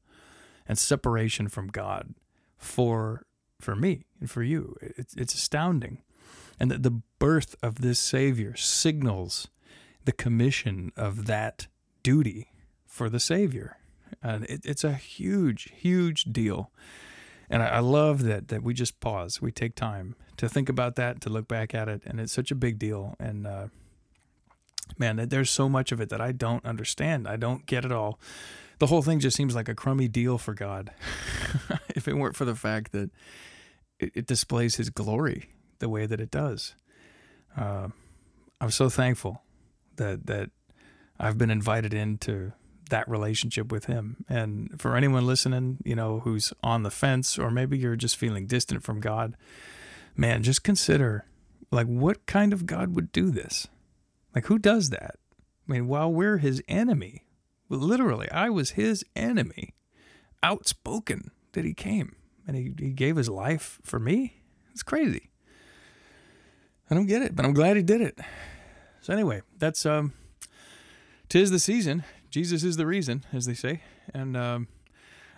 and 0.67 0.77
separation 0.77 1.47
from 1.47 1.67
God 1.67 2.13
for 2.57 3.25
for 3.59 3.75
me 3.75 4.05
and 4.19 4.29
for 4.29 4.43
you 4.43 4.75
it's 4.81 5.15
it's 5.15 5.33
astounding 5.33 6.01
and 6.59 6.69
that 6.71 6.83
the 6.83 7.01
birth 7.19 7.55
of 7.61 7.81
this 7.81 7.99
savior 7.99 8.55
signals 8.55 9.47
the 10.05 10.11
commission 10.11 10.91
of 10.95 11.25
that 11.25 11.67
duty 12.03 12.51
for 12.85 13.09
the 13.09 13.19
savior 13.19 13.77
and 14.21 14.45
it, 14.45 14.61
it's 14.65 14.83
a 14.83 14.93
huge 14.93 15.71
huge 15.75 16.23
deal 16.25 16.71
and 17.51 17.61
I, 17.61 17.67
I 17.67 17.79
love 17.79 18.23
that 18.23 18.47
that 18.47 18.63
we 18.63 18.73
just 18.73 18.99
pause, 19.01 19.41
we 19.41 19.51
take 19.51 19.75
time 19.75 20.15
to 20.37 20.47
think 20.47 20.69
about 20.69 20.95
that, 20.95 21.21
to 21.21 21.29
look 21.29 21.47
back 21.47 21.75
at 21.75 21.89
it, 21.89 22.01
and 22.05 22.19
it's 22.19 22.33
such 22.33 22.49
a 22.49 22.55
big 22.55 22.79
deal. 22.79 23.15
And 23.19 23.45
uh, 23.45 23.67
man, 24.97 25.17
there's 25.29 25.49
so 25.49 25.67
much 25.67 25.91
of 25.91 25.99
it 25.99 26.09
that 26.09 26.21
I 26.21 26.31
don't 26.31 26.65
understand. 26.65 27.27
I 27.27 27.35
don't 27.35 27.65
get 27.65 27.83
it 27.83 27.91
all. 27.91 28.19
The 28.81 28.87
whole 28.87 29.03
thing 29.03 29.19
just 29.19 29.37
seems 29.37 29.53
like 29.53 29.69
a 29.69 29.75
crummy 29.75 30.07
deal 30.07 30.39
for 30.39 30.55
God. 30.55 30.89
if 31.89 32.07
it 32.07 32.17
weren't 32.17 32.35
for 32.35 32.45
the 32.45 32.55
fact 32.55 32.93
that 32.93 33.11
it, 33.99 34.11
it, 34.15 34.25
displays 34.25 34.77
His 34.77 34.89
glory 34.89 35.51
the 35.77 35.87
way 35.87 36.07
that 36.07 36.19
it 36.19 36.31
does, 36.31 36.73
uh, 37.55 37.89
I'm 38.59 38.71
so 38.71 38.89
thankful 38.89 39.43
that 39.97 40.25
that 40.25 40.49
I've 41.19 41.37
been 41.37 41.51
invited 41.51 41.93
into 41.93 42.53
that 42.89 43.07
relationship 43.07 43.71
with 43.71 43.85
him. 43.85 44.25
And 44.27 44.81
for 44.81 44.97
anyone 44.97 45.27
listening, 45.27 45.77
you 45.85 45.95
know, 45.95 46.21
who's 46.21 46.51
on 46.63 46.81
the 46.81 46.89
fence 46.89 47.37
or 47.37 47.51
maybe 47.51 47.77
you're 47.77 47.95
just 47.95 48.17
feeling 48.17 48.47
distant 48.47 48.81
from 48.81 48.99
God, 48.99 49.37
man, 50.17 50.41
just 50.41 50.63
consider 50.63 51.25
like 51.69 51.85
what 51.85 52.25
kind 52.25 52.51
of 52.51 52.65
God 52.65 52.95
would 52.95 53.11
do 53.11 53.29
this? 53.29 53.67
Like 54.33 54.47
who 54.47 54.57
does 54.57 54.89
that? 54.89 55.17
I 55.69 55.71
mean, 55.71 55.87
while 55.87 56.11
we're 56.11 56.39
his 56.39 56.63
enemy, 56.67 57.25
literally, 57.79 58.29
I 58.31 58.49
was 58.49 58.71
his 58.71 59.05
enemy, 59.15 59.73
outspoken 60.43 61.31
that 61.53 61.65
he 61.65 61.73
came 61.73 62.15
and 62.47 62.55
he, 62.55 62.73
he 62.77 62.91
gave 62.91 63.15
his 63.15 63.29
life 63.29 63.79
for 63.83 63.99
me. 63.99 64.41
It's 64.71 64.83
crazy. 64.83 65.29
I 66.89 66.95
don't 66.95 67.05
get 67.05 67.21
it, 67.21 67.35
but 67.35 67.45
I'm 67.45 67.53
glad 67.53 67.77
he 67.77 67.83
did 67.83 68.01
it. 68.01 68.19
So 69.01 69.13
anyway, 69.13 69.41
that's 69.57 69.85
um 69.85 70.13
tis 71.29 71.49
the 71.49 71.59
season. 71.59 72.03
Jesus 72.29 72.63
is 72.63 72.77
the 72.77 72.85
reason, 72.85 73.25
as 73.33 73.45
they 73.45 73.53
say. 73.53 73.81
And 74.13 74.35
um, 74.37 74.67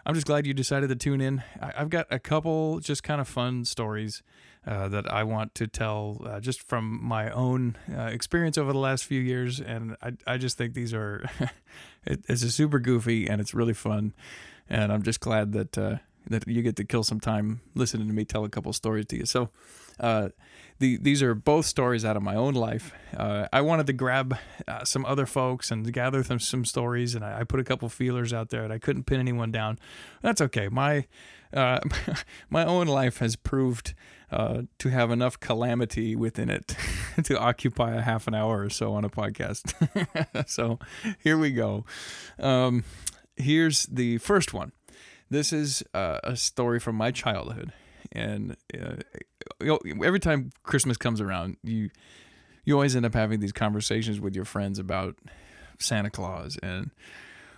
I'm 0.06 0.13
just 0.16 0.28
glad 0.28 0.46
you 0.46 0.54
decided 0.54 0.90
to 0.90 0.96
tune 0.96 1.22
in. 1.22 1.44
I, 1.62 1.72
have 1.75 1.90
got 1.90 2.08
a 2.12 2.20
couple 2.20 2.80
just 2.80 3.04
kind 3.04 3.22
of 3.22 3.28
fun 3.28 3.66
stories 3.66 4.22
uh, 4.65 4.88
that 4.89 5.12
I 5.12 5.24
want 5.24 5.55
to 5.55 5.67
tell 5.67 6.22
uh, 6.25 6.39
just 6.39 6.67
from 6.67 7.03
my 7.03 7.29
own 7.32 7.75
uh, 7.93 8.03
experience 8.03 8.58
over 8.58 8.72
the 8.72 8.79
last 8.79 9.05
few 9.05 9.20
years. 9.20 9.60
And 9.60 9.98
I, 10.01 10.13
I 10.25 10.38
just 10.38 10.58
think 10.58 10.74
these 10.74 10.93
are, 10.93 11.29
it, 12.05 12.24
it's 12.29 12.43
a 12.43 12.51
super 12.51 12.79
goofy 12.79 13.27
and 13.27 13.41
it's 13.41 13.53
really 13.53 13.74
fun. 13.74 14.13
And 14.70 14.91
I'm 14.91 15.03
just 15.03 15.20
glad 15.20 15.51
that, 15.53 15.77
uh, 15.77 15.98
that 16.27 16.48
you 16.48 16.62
get 16.62 16.75
to 16.77 16.84
kill 16.84 17.03
some 17.03 17.20
time 17.20 17.62
listening 17.75 18.08
to 18.08 18.13
me 18.13 18.25
tell 18.25 18.46
a 18.46 18.50
couple 18.50 18.72
stories 18.74 19.06
to 19.08 19.18
you. 19.18 19.25
So, 19.25 19.50
uh, 20.00 20.30
the, 20.80 20.98
these 20.98 21.22
are 21.22 21.36
both 21.36 21.65
stories 21.65 22.03
out 22.03 22.18
of 22.18 22.24
my 22.24 22.36
own 22.36 22.56
life. 22.56 22.94
Uh, 23.15 23.48
I 23.53 23.62
wanted 23.62 23.88
to 23.88 23.94
grab 23.94 24.38
uh, 24.68 24.84
some 24.84 25.06
other 25.06 25.25
folks 25.25 25.72
and 25.72 25.92
gather 25.94 26.24
them 26.24 26.39
some 26.39 26.65
stories, 26.65 27.15
and 27.15 27.24
I, 27.24 27.42
I, 27.42 27.44
put 27.44 27.60
a 27.60 27.63
couple 27.63 27.88
feelers 27.89 28.34
out 28.34 28.50
there, 28.50 28.63
and 28.63 28.74
I 28.74 28.80
couldn't 28.80 29.03
pin 29.03 29.20
anyone 29.20 29.51
down. 29.51 29.77
That's 30.22 30.42
okay. 30.42 30.68
My 30.70 31.06
uh, 31.53 31.80
my 32.50 32.65
own 32.65 32.88
life 32.88 33.20
has 33.20 33.36
proved 33.36 33.94
uh, 34.32 34.63
to 34.80 34.89
have 34.89 35.12
enough 35.12 35.39
calamity 35.39 36.15
within 36.15 36.50
it 36.50 36.75
to 37.24 37.39
occupy 37.39 37.94
a 37.94 38.01
half 38.01 38.27
an 38.27 38.34
hour 38.34 38.62
or 38.62 38.70
so 38.70 38.94
on 38.94 39.06
a 39.06 39.10
podcast. 39.10 40.48
so 40.50 40.80
here 41.20 41.38
we 41.38 41.51
go. 41.51 41.86
Um, 42.39 42.84
here's 43.36 43.86
the 43.86 44.18
first 44.18 44.53
one. 44.53 44.72
This 45.34 45.52
is 45.52 45.84
uh, 45.96 46.20
a 46.24 46.36
story 46.36 46.80
from 46.80 46.96
my 46.96 47.10
childhood, 47.10 47.74
and 48.12 48.56
uh, 48.80 48.98
you 49.60 49.66
know, 49.66 49.80
every 50.06 50.20
time 50.20 50.52
Christmas 50.62 50.96
comes 50.96 51.20
around, 51.20 51.58
you 51.63 51.90
you 52.66 52.75
always 52.75 52.96
end 52.96 53.04
up 53.04 53.16
having 53.16 53.40
these 53.40 53.52
conversations 53.52 54.20
with 54.22 54.36
your 54.36 54.46
friends 54.46 54.78
about 54.78 55.16
Santa 55.80 56.12
Claus 56.12 56.60
and 56.62 56.92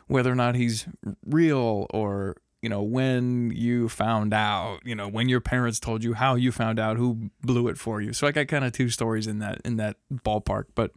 whether 0.08 0.32
or 0.32 0.36
not 0.36 0.56
he's 0.56 0.88
real 1.26 1.86
or 1.90 2.38
you 2.62 2.70
know 2.70 2.82
when 2.82 3.52
you 3.52 3.90
found 3.90 4.34
out 4.34 4.80
you 4.86 4.96
know 4.96 5.10
when 5.10 5.28
your 5.28 5.42
parents 5.42 5.78
told 5.78 6.02
you 6.02 6.14
how 6.14 6.36
you 6.36 6.54
found 6.54 6.80
out 6.80 6.96
who 6.96 7.30
blew 7.42 7.68
it 7.68 7.78
for 7.78 8.00
you. 8.00 8.14
So 8.14 8.26
i 8.26 8.32
got 8.32 8.48
kind 8.48 8.64
of 8.64 8.72
two 8.72 8.88
stories 8.88 9.28
in 9.28 9.40
that 9.40 9.60
in 9.66 9.76
that 9.76 9.98
ballpark. 10.10 10.68
But 10.76 10.92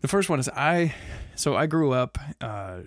the 0.00 0.08
first 0.08 0.28
one 0.28 0.40
is 0.40 0.48
i 0.48 0.96
so 1.36 1.54
i 1.54 1.66
grew 1.66 1.92
up 1.92 2.18
uh, 2.40 2.80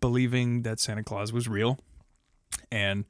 believing 0.00 0.62
that 0.62 0.80
santa 0.80 1.04
claus 1.04 1.32
was 1.32 1.48
real 1.48 1.78
and 2.74 3.04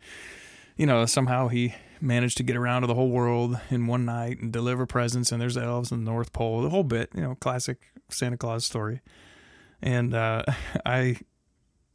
you 0.77 0.87
know 0.87 1.07
somehow 1.07 1.49
he 1.49 1.75
managed 2.01 2.37
to 2.37 2.43
get 2.43 2.57
around 2.57 2.83
to 2.83 2.87
the 2.87 2.95
whole 2.95 3.11
world 3.11 3.59
in 3.71 3.87
one 3.87 4.05
night 4.05 4.39
and 4.41 4.53
deliver 4.53 4.85
presents 4.87 5.33
and 5.33 5.41
there's 5.41 5.57
elves 5.57 5.91
in 5.91 6.05
the 6.05 6.11
north 6.11 6.33
pole 6.33 6.61
the 6.61 6.71
whole 6.71 6.85
bit 6.85 7.09
you 7.15 7.23
know 7.23 7.35
classic 7.37 7.79
santa 8.11 8.37
claus 8.37 8.65
story 8.65 9.01
and 9.81 10.15
uh, 10.15 10.43
i 10.87 11.17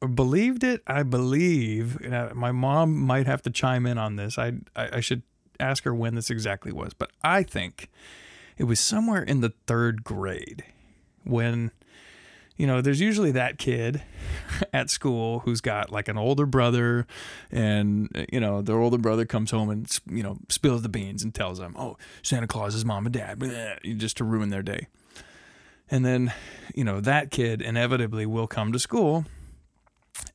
believed 0.07 0.63
it. 0.63 0.81
I 0.88 1.03
believe 1.03 1.99
my 2.33 2.51
mom 2.51 2.97
might 2.97 3.27
have 3.27 3.41
to 3.43 3.49
chime 3.49 3.85
in 3.85 3.97
on 3.97 4.15
this. 4.15 4.38
I, 4.38 4.53
I, 4.75 4.97
I 4.97 4.99
should 4.99 5.23
ask 5.59 5.83
her 5.83 5.93
when 5.93 6.15
this 6.15 6.29
exactly 6.29 6.71
was, 6.71 6.93
but 6.93 7.11
I 7.23 7.43
think 7.43 7.89
it 8.57 8.63
was 8.63 8.79
somewhere 8.79 9.23
in 9.23 9.41
the 9.41 9.53
third 9.67 10.03
grade 10.03 10.63
when 11.23 11.71
you 12.59 12.67
know 12.67 12.81
there's 12.81 12.99
usually 12.99 13.31
that 13.31 13.57
kid 13.57 14.03
at 14.73 14.91
school 14.91 15.39
who's 15.39 15.61
got 15.61 15.91
like 15.91 16.07
an 16.07 16.17
older 16.17 16.45
brother 16.45 17.07
and 17.49 18.09
uh, 18.15 18.25
you 18.31 18.39
know 18.39 18.61
their 18.61 18.77
older 18.77 18.97
brother 18.99 19.25
comes 19.25 19.49
home 19.49 19.69
and 19.69 19.99
you 20.11 20.21
know 20.21 20.37
spills 20.49 20.83
the 20.83 20.89
beans 20.89 21.23
and 21.23 21.33
tells 21.33 21.57
them 21.57 21.73
oh 21.79 21.97
santa 22.21 22.45
claus 22.45 22.75
is 22.75 22.85
mom 22.85 23.07
and 23.07 23.13
dad. 23.13 23.41
Just 23.97 24.17
to 24.17 24.23
ruin 24.23 24.49
their 24.49 24.61
day. 24.61 24.87
And 25.89 26.05
then 26.05 26.33
you 26.75 26.83
know 26.83 26.99
that 26.99 27.31
kid 27.31 27.61
inevitably 27.61 28.25
will 28.25 28.47
come 28.47 28.71
to 28.73 28.79
school 28.79 29.25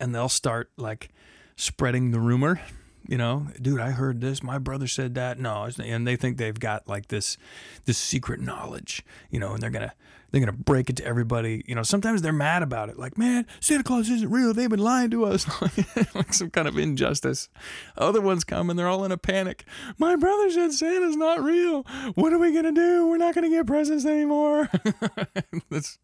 and 0.00 0.14
they'll 0.14 0.28
start 0.30 0.70
like 0.76 1.10
spreading 1.56 2.10
the 2.10 2.18
rumor 2.18 2.60
you 3.06 3.18
know 3.18 3.48
dude 3.60 3.80
i 3.80 3.90
heard 3.90 4.22
this. 4.22 4.42
My 4.42 4.58
brother 4.58 4.86
said 4.86 5.14
that. 5.16 5.38
No 5.38 5.68
and 5.78 6.06
they 6.06 6.16
think 6.16 6.38
they've 6.38 6.58
got 6.58 6.88
like 6.88 7.08
this 7.08 7.36
this 7.84 7.98
secret 7.98 8.40
knowledge 8.40 9.04
you 9.30 9.38
know 9.38 9.52
and 9.52 9.62
they're 9.62 9.68
gonna 9.68 9.92
they're 10.34 10.44
gonna 10.44 10.52
break 10.52 10.90
it 10.90 10.96
to 10.96 11.04
everybody. 11.04 11.62
You 11.64 11.76
know 11.76 11.84
sometimes 11.84 12.20
they're 12.20 12.32
mad 12.32 12.64
about 12.64 12.88
it. 12.88 12.98
Like 12.98 13.16
man 13.16 13.46
santa 13.60 13.84
claus 13.84 14.10
isn't 14.10 14.28
real. 14.28 14.52
They've 14.52 14.68
been 14.68 14.80
lying 14.80 15.10
to 15.10 15.24
us. 15.26 15.46
Like 16.14 16.32
some 16.32 16.50
kind 16.50 16.66
of 16.66 16.76
injustice. 16.76 17.48
Other 17.96 18.20
ones 18.20 18.44
come 18.44 18.68
and 18.68 18.78
they're 18.78 18.88
all 18.88 19.04
in 19.04 19.12
a 19.12 19.16
panic. 19.16 19.64
My 19.96 20.16
brother 20.16 20.50
said 20.50 20.72
santa's 20.72 21.16
not 21.16 21.42
real. 21.42 21.82
What 22.14 22.32
are 22.32 22.38
we 22.38 22.52
gonna 22.52 22.72
do? 22.72 23.06
We're 23.06 23.16
not 23.16 23.34
gonna 23.34 23.48
get 23.48 23.66
presents 23.66 24.04
anymore. 24.04 24.68
It's 25.70 25.98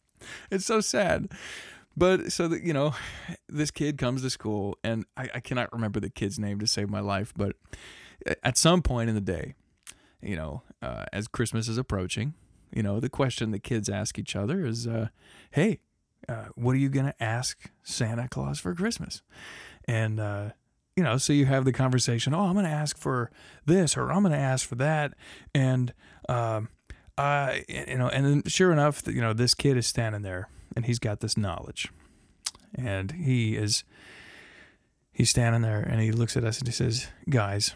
it's 0.50 0.66
so 0.66 0.80
sad. 0.80 1.32
But 1.96 2.30
so 2.32 2.46
that 2.48 2.62
you 2.62 2.72
know, 2.72 2.94
this 3.48 3.70
kid 3.70 3.98
comes 3.98 4.22
to 4.22 4.30
school, 4.30 4.78
and 4.84 5.06
I, 5.16 5.28
I 5.34 5.40
cannot 5.40 5.72
remember 5.72 5.98
the 5.98 6.10
kid's 6.10 6.38
name 6.38 6.60
to 6.60 6.66
save 6.66 6.88
my 6.88 7.00
life, 7.00 7.32
but 7.36 7.56
at 8.42 8.56
some 8.56 8.82
point 8.82 9.08
in 9.08 9.14
the 9.14 9.20
day, 9.20 9.54
you 10.22 10.36
know, 10.36 10.62
uh, 10.82 11.06
as 11.12 11.26
Christmas 11.26 11.68
is 11.68 11.78
approaching, 11.78 12.34
you 12.72 12.82
know, 12.82 13.00
the 13.00 13.08
question 13.08 13.50
the 13.50 13.58
kids 13.58 13.88
ask 13.88 14.18
each 14.18 14.36
other 14.36 14.64
is, 14.64 14.86
uh, 14.86 15.08
"Hey, 15.50 15.80
uh, 16.28 16.46
what 16.54 16.74
are 16.74 16.78
you 16.78 16.88
gonna 16.88 17.14
ask 17.20 17.70
Santa 17.82 18.28
Claus 18.28 18.58
for 18.58 18.74
Christmas?" 18.74 19.22
And 19.86 20.20
uh, 20.20 20.50
you 20.96 21.04
know, 21.04 21.16
so 21.16 21.32
you 21.32 21.46
have 21.46 21.64
the 21.64 21.72
conversation. 21.72 22.34
Oh, 22.34 22.46
I'm 22.46 22.54
gonna 22.54 22.68
ask 22.68 22.98
for 22.98 23.30
this, 23.66 23.96
or 23.96 24.12
I'm 24.12 24.22
gonna 24.22 24.36
ask 24.36 24.66
for 24.68 24.76
that, 24.76 25.14
and 25.54 25.92
um, 26.28 26.68
uh, 27.20 27.56
you 27.68 27.98
know, 27.98 28.08
and 28.08 28.24
then 28.24 28.42
sure 28.46 28.72
enough, 28.72 29.02
you 29.06 29.20
know, 29.20 29.34
this 29.34 29.54
kid 29.54 29.76
is 29.76 29.86
standing 29.86 30.22
there 30.22 30.48
and 30.74 30.86
he's 30.86 30.98
got 30.98 31.20
this 31.20 31.36
knowledge. 31.36 31.90
And 32.74 33.12
he 33.12 33.56
is 33.56 33.84
he's 35.12 35.28
standing 35.28 35.62
there 35.62 35.80
and 35.80 36.00
he 36.00 36.12
looks 36.12 36.36
at 36.36 36.44
us 36.44 36.58
and 36.58 36.68
he 36.68 36.72
says, 36.72 37.08
"Guys, 37.28 37.74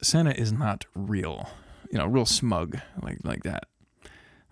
Santa 0.00 0.30
is 0.30 0.52
not 0.52 0.86
real." 0.94 1.50
You 1.90 1.98
know, 1.98 2.06
real 2.06 2.24
smug 2.24 2.78
like 3.02 3.18
like 3.22 3.42
that. 3.42 3.64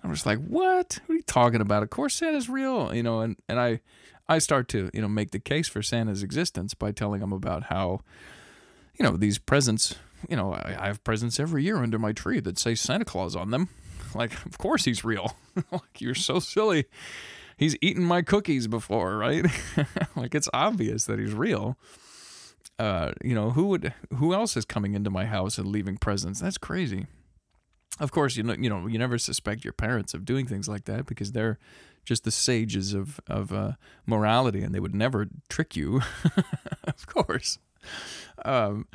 I'm 0.02 0.12
just 0.12 0.26
like, 0.26 0.38
"What? 0.38 0.98
What 1.06 1.14
are 1.14 1.16
you 1.16 1.22
talking 1.22 1.60
about? 1.60 1.82
Of 1.82 1.90
course 1.90 2.14
Santa's 2.14 2.48
real." 2.48 2.94
You 2.94 3.02
know, 3.02 3.20
and 3.20 3.36
and 3.48 3.58
I 3.60 3.80
I 4.28 4.38
start 4.38 4.68
to, 4.68 4.90
you 4.92 5.02
know, 5.02 5.08
make 5.08 5.30
the 5.30 5.38
case 5.38 5.68
for 5.68 5.82
Santa's 5.82 6.22
existence 6.22 6.74
by 6.74 6.92
telling 6.92 7.20
him 7.20 7.32
about 7.32 7.64
how 7.64 8.00
you 8.98 9.04
know, 9.04 9.16
these 9.16 9.38
presents, 9.38 9.96
you 10.28 10.36
know, 10.36 10.52
I, 10.52 10.76
I 10.78 10.86
have 10.88 11.02
presents 11.02 11.40
every 11.40 11.64
year 11.64 11.78
under 11.78 11.98
my 11.98 12.12
tree 12.12 12.40
that 12.40 12.58
say 12.58 12.74
Santa 12.74 13.06
Claus 13.06 13.34
on 13.34 13.50
them. 13.50 13.68
Like, 14.14 14.32
of 14.44 14.58
course 14.58 14.84
he's 14.84 15.04
real. 15.04 15.34
like, 15.72 16.00
you're 16.00 16.14
so 16.14 16.38
silly 16.38 16.84
he's 17.56 17.76
eaten 17.80 18.04
my 18.04 18.22
cookies 18.22 18.66
before, 18.66 19.16
right? 19.16 19.46
like 20.16 20.34
it's 20.34 20.48
obvious 20.52 21.04
that 21.04 21.18
he's 21.18 21.32
real. 21.32 21.78
Uh, 22.78 23.12
you 23.22 23.34
know, 23.34 23.50
who 23.50 23.66
would 23.66 23.94
who 24.16 24.34
else 24.34 24.56
is 24.56 24.64
coming 24.64 24.94
into 24.94 25.10
my 25.10 25.26
house 25.26 25.58
and 25.58 25.68
leaving 25.68 25.96
presents? 25.96 26.40
That's 26.40 26.58
crazy. 26.58 27.06
Of 28.00 28.10
course, 28.10 28.36
you 28.36 28.42
know, 28.42 28.54
you 28.54 28.70
know, 28.70 28.86
you 28.86 28.98
never 28.98 29.18
suspect 29.18 29.64
your 29.64 29.72
parents 29.72 30.14
of 30.14 30.24
doing 30.24 30.46
things 30.46 30.68
like 30.68 30.84
that 30.84 31.06
because 31.06 31.32
they're 31.32 31.58
just 32.04 32.24
the 32.24 32.30
sages 32.30 32.94
of 32.94 33.20
of 33.26 33.52
uh, 33.52 33.72
morality, 34.06 34.62
and 34.62 34.74
they 34.74 34.80
would 34.80 34.94
never 34.94 35.28
trick 35.48 35.76
you. 35.76 36.00
of 36.84 37.06
course. 37.06 37.58
Um, 38.44 38.86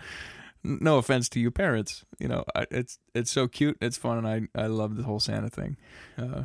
no 0.63 0.97
offense 0.97 1.29
to 1.29 1.39
you 1.39 1.51
parents, 1.51 2.03
you 2.19 2.27
know, 2.27 2.43
it's 2.71 2.99
it's 3.13 3.31
so 3.31 3.47
cute, 3.47 3.77
it's 3.81 3.97
fun, 3.97 4.17
and 4.17 4.27
I 4.27 4.61
I 4.61 4.67
love 4.67 4.97
the 4.97 5.03
whole 5.03 5.19
Santa 5.19 5.49
thing. 5.49 5.77
Uh, 6.17 6.43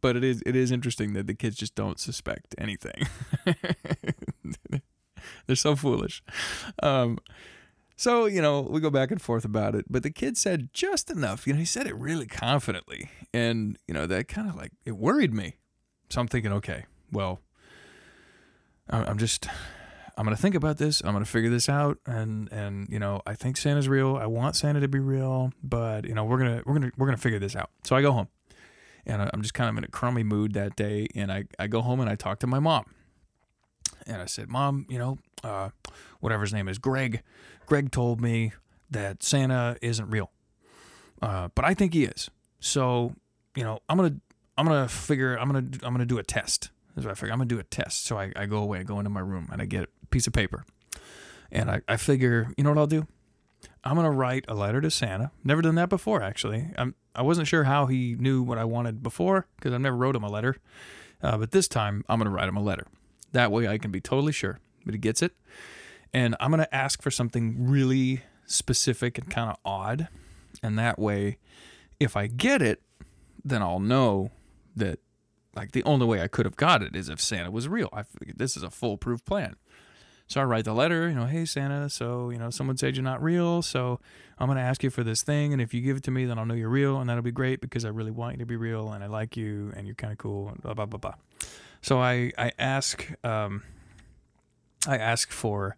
but 0.00 0.16
it 0.16 0.24
is 0.24 0.42
it 0.46 0.54
is 0.54 0.70
interesting 0.70 1.14
that 1.14 1.26
the 1.26 1.34
kids 1.34 1.56
just 1.56 1.74
don't 1.74 1.98
suspect 1.98 2.54
anything. 2.58 3.08
They're 5.46 5.56
so 5.56 5.74
foolish. 5.74 6.22
Um, 6.82 7.18
so 7.96 8.26
you 8.26 8.40
know 8.40 8.60
we 8.60 8.80
go 8.80 8.90
back 8.90 9.10
and 9.10 9.20
forth 9.20 9.44
about 9.44 9.74
it, 9.74 9.86
but 9.88 10.02
the 10.02 10.10
kid 10.10 10.36
said 10.36 10.70
just 10.72 11.10
enough. 11.10 11.46
You 11.46 11.54
know, 11.54 11.58
he 11.58 11.64
said 11.64 11.86
it 11.86 11.96
really 11.96 12.26
confidently, 12.26 13.10
and 13.32 13.78
you 13.88 13.94
know 13.94 14.06
that 14.06 14.28
kind 14.28 14.48
of 14.48 14.56
like 14.56 14.72
it 14.84 14.92
worried 14.92 15.34
me. 15.34 15.56
So 16.10 16.20
I'm 16.20 16.28
thinking, 16.28 16.52
okay, 16.52 16.84
well, 17.10 17.40
I'm 18.88 19.18
just 19.18 19.48
I'm 20.16 20.24
gonna 20.24 20.36
think 20.36 20.54
about 20.54 20.78
this. 20.78 21.00
I'm 21.04 21.12
gonna 21.12 21.24
figure 21.24 21.50
this 21.50 21.68
out, 21.68 21.98
and 22.06 22.50
and 22.52 22.88
you 22.88 22.98
know 22.98 23.22
I 23.26 23.34
think 23.34 23.56
Santa's 23.56 23.88
real. 23.88 24.16
I 24.16 24.26
want 24.26 24.56
Santa 24.56 24.80
to 24.80 24.88
be 24.88 25.00
real, 25.00 25.52
but 25.62 26.06
you 26.06 26.14
know 26.14 26.24
we're 26.24 26.38
gonna 26.38 26.62
we're 26.64 26.74
gonna 26.74 26.92
we're 26.96 27.06
gonna 27.06 27.18
figure 27.18 27.38
this 27.38 27.56
out. 27.56 27.70
So 27.84 27.96
I 27.96 28.02
go 28.02 28.12
home 28.12 28.28
and 29.06 29.30
I'm 29.32 29.40
just 29.40 29.54
kind 29.54 29.70
of 29.70 29.78
in 29.78 29.84
a 29.84 29.88
crummy 29.88 30.24
mood 30.24 30.54
that 30.54 30.76
day. 30.76 31.06
And 31.14 31.30
I, 31.32 31.44
I 31.58 31.68
go 31.68 31.80
home 31.80 32.00
and 32.00 32.10
I 32.10 32.16
talk 32.16 32.40
to 32.40 32.46
my 32.46 32.58
mom. 32.58 32.84
And 34.06 34.20
I 34.20 34.26
said, 34.26 34.48
Mom, 34.48 34.86
you 34.88 34.98
know, 34.98 35.18
uh, 35.42 35.70
whatever 36.20 36.42
his 36.42 36.52
name 36.52 36.68
is, 36.68 36.78
Greg, 36.78 37.22
Greg 37.66 37.90
told 37.90 38.20
me 38.20 38.52
that 38.90 39.22
Santa 39.22 39.76
isn't 39.82 40.08
real. 40.08 40.30
Uh, 41.20 41.48
but 41.54 41.64
I 41.64 41.74
think 41.74 41.94
he 41.94 42.04
is. 42.04 42.30
So, 42.60 43.14
you 43.54 43.64
know, 43.64 43.80
I'm 43.88 43.98
to, 43.98 44.20
I'm 44.56 44.66
to 44.66 44.88
figure, 44.88 45.36
I'm 45.36 45.70
to, 45.70 45.86
I'm 45.86 45.98
to 45.98 46.06
do 46.06 46.18
a 46.18 46.22
test. 46.22 46.70
That's 46.94 47.04
what 47.04 47.12
I 47.12 47.14
figure. 47.14 47.32
I'm 47.32 47.40
to 47.40 47.44
do 47.44 47.58
a 47.58 47.64
test. 47.64 48.04
So 48.04 48.18
I, 48.18 48.32
I 48.36 48.46
go 48.46 48.58
away, 48.58 48.80
I 48.80 48.82
go 48.82 48.98
into 48.98 49.10
my 49.10 49.20
room 49.20 49.48
and 49.52 49.60
I 49.60 49.66
get 49.66 49.84
a 49.84 50.06
piece 50.06 50.26
of 50.26 50.32
paper. 50.32 50.64
And 51.52 51.70
I, 51.70 51.80
I 51.86 51.96
figure, 51.96 52.52
you 52.56 52.64
know 52.64 52.70
what 52.70 52.78
I'll 52.78 52.86
do? 52.86 53.06
I'm 53.84 53.96
to 53.96 54.10
write 54.10 54.44
a 54.48 54.54
letter 54.54 54.80
to 54.80 54.90
Santa. 54.90 55.30
Never 55.44 55.62
done 55.62 55.76
that 55.76 55.88
before, 55.88 56.22
actually. 56.22 56.70
I'm, 56.76 56.94
I 57.14 57.22
wasn't 57.22 57.46
sure 57.48 57.64
how 57.64 57.86
he 57.86 58.16
knew 58.18 58.42
what 58.42 58.58
I 58.58 58.64
wanted 58.64 59.02
before 59.02 59.46
because 59.56 59.72
I 59.72 59.78
never 59.78 59.96
wrote 59.96 60.16
him 60.16 60.24
a 60.24 60.28
letter. 60.28 60.56
Uh, 61.22 61.38
but 61.38 61.52
this 61.52 61.68
time, 61.68 62.04
I'm 62.08 62.20
to 62.20 62.28
write 62.28 62.48
him 62.48 62.56
a 62.56 62.62
letter. 62.62 62.86
That 63.32 63.52
way, 63.52 63.68
I 63.68 63.78
can 63.78 63.90
be 63.90 64.00
totally 64.00 64.32
sure 64.32 64.58
that 64.84 64.94
he 64.94 64.98
gets 64.98 65.22
it. 65.22 65.32
And 66.12 66.36
I'm 66.40 66.50
going 66.50 66.62
to 66.62 66.74
ask 66.74 67.02
for 67.02 67.10
something 67.10 67.68
really 67.68 68.22
specific 68.46 69.18
and 69.18 69.30
kind 69.30 69.50
of 69.50 69.56
odd. 69.64 70.08
And 70.62 70.78
that 70.78 70.98
way, 70.98 71.38
if 72.00 72.16
I 72.16 72.26
get 72.26 72.62
it, 72.62 72.82
then 73.44 73.62
I'll 73.62 73.80
know 73.80 74.30
that, 74.74 75.00
like, 75.54 75.72
the 75.72 75.84
only 75.84 76.06
way 76.06 76.22
I 76.22 76.28
could 76.28 76.46
have 76.46 76.56
got 76.56 76.82
it 76.82 76.96
is 76.96 77.08
if 77.08 77.20
Santa 77.20 77.50
was 77.50 77.68
real. 77.68 77.88
I 77.92 78.04
this 78.36 78.56
is 78.56 78.62
a 78.62 78.70
foolproof 78.70 79.24
plan. 79.24 79.56
So 80.28 80.40
I 80.40 80.44
write 80.44 80.64
the 80.64 80.74
letter, 80.74 81.08
you 81.08 81.14
know, 81.14 81.26
hey 81.26 81.44
Santa, 81.44 81.88
so 81.88 82.30
you 82.30 82.38
know, 82.38 82.50
someone 82.50 82.76
said 82.76 82.96
you're 82.96 83.04
not 83.04 83.22
real, 83.22 83.62
so 83.62 84.00
I'm 84.38 84.48
gonna 84.48 84.60
ask 84.60 84.82
you 84.82 84.90
for 84.90 85.04
this 85.04 85.22
thing, 85.22 85.52
and 85.52 85.62
if 85.62 85.72
you 85.72 85.80
give 85.80 85.98
it 85.98 86.02
to 86.04 86.10
me, 86.10 86.24
then 86.24 86.36
I'll 86.36 86.44
know 86.44 86.54
you're 86.54 86.68
real, 86.68 86.98
and 86.98 87.08
that'll 87.08 87.22
be 87.22 87.30
great 87.30 87.60
because 87.60 87.84
I 87.84 87.90
really 87.90 88.10
want 88.10 88.34
you 88.34 88.38
to 88.40 88.46
be 88.46 88.56
real, 88.56 88.90
and 88.90 89.04
I 89.04 89.06
like 89.06 89.36
you, 89.36 89.72
and 89.76 89.86
you're 89.86 89.94
kind 89.94 90.12
of 90.12 90.18
cool, 90.18 90.48
and 90.48 90.60
blah 90.60 90.74
blah 90.74 90.86
blah 90.86 90.98
blah. 90.98 91.14
So 91.80 92.00
I 92.00 92.32
I 92.36 92.50
ask 92.58 93.08
um, 93.24 93.62
I 94.86 94.96
ask 94.96 95.30
for 95.30 95.76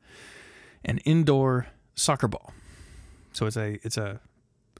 an 0.85 0.99
indoor 0.99 1.69
soccer 1.95 2.29
ball. 2.29 2.53
So 3.33 3.47
it's 3.47 3.57
a 3.57 3.79
it's 3.83 3.97
a 3.97 4.21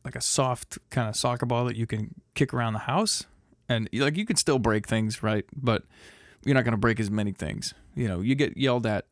like 0.05 0.17
a 0.17 0.21
soft 0.21 0.79
kind 0.91 1.09
of 1.09 1.17
soccer 1.17 1.47
ball 1.47 1.65
that 1.67 1.77
you 1.77 1.87
can 1.87 2.15
kick 2.35 2.55
around 2.55 2.73
the 2.73 2.81
house, 2.81 3.27
and 3.69 3.89
like 3.93 4.17
you 4.17 4.25
can 4.25 4.37
still 4.37 4.59
break 4.59 4.87
things, 4.87 5.23
right? 5.23 5.45
But 5.55 5.85
you're 6.45 6.55
not 6.55 6.65
gonna 6.65 6.77
break 6.77 7.01
as 7.01 7.11
many 7.11 7.33
things. 7.33 7.75
You 7.95 8.09
know, 8.09 8.21
you 8.21 8.35
get 8.35 8.57
yelled 8.57 8.87
at 8.87 9.07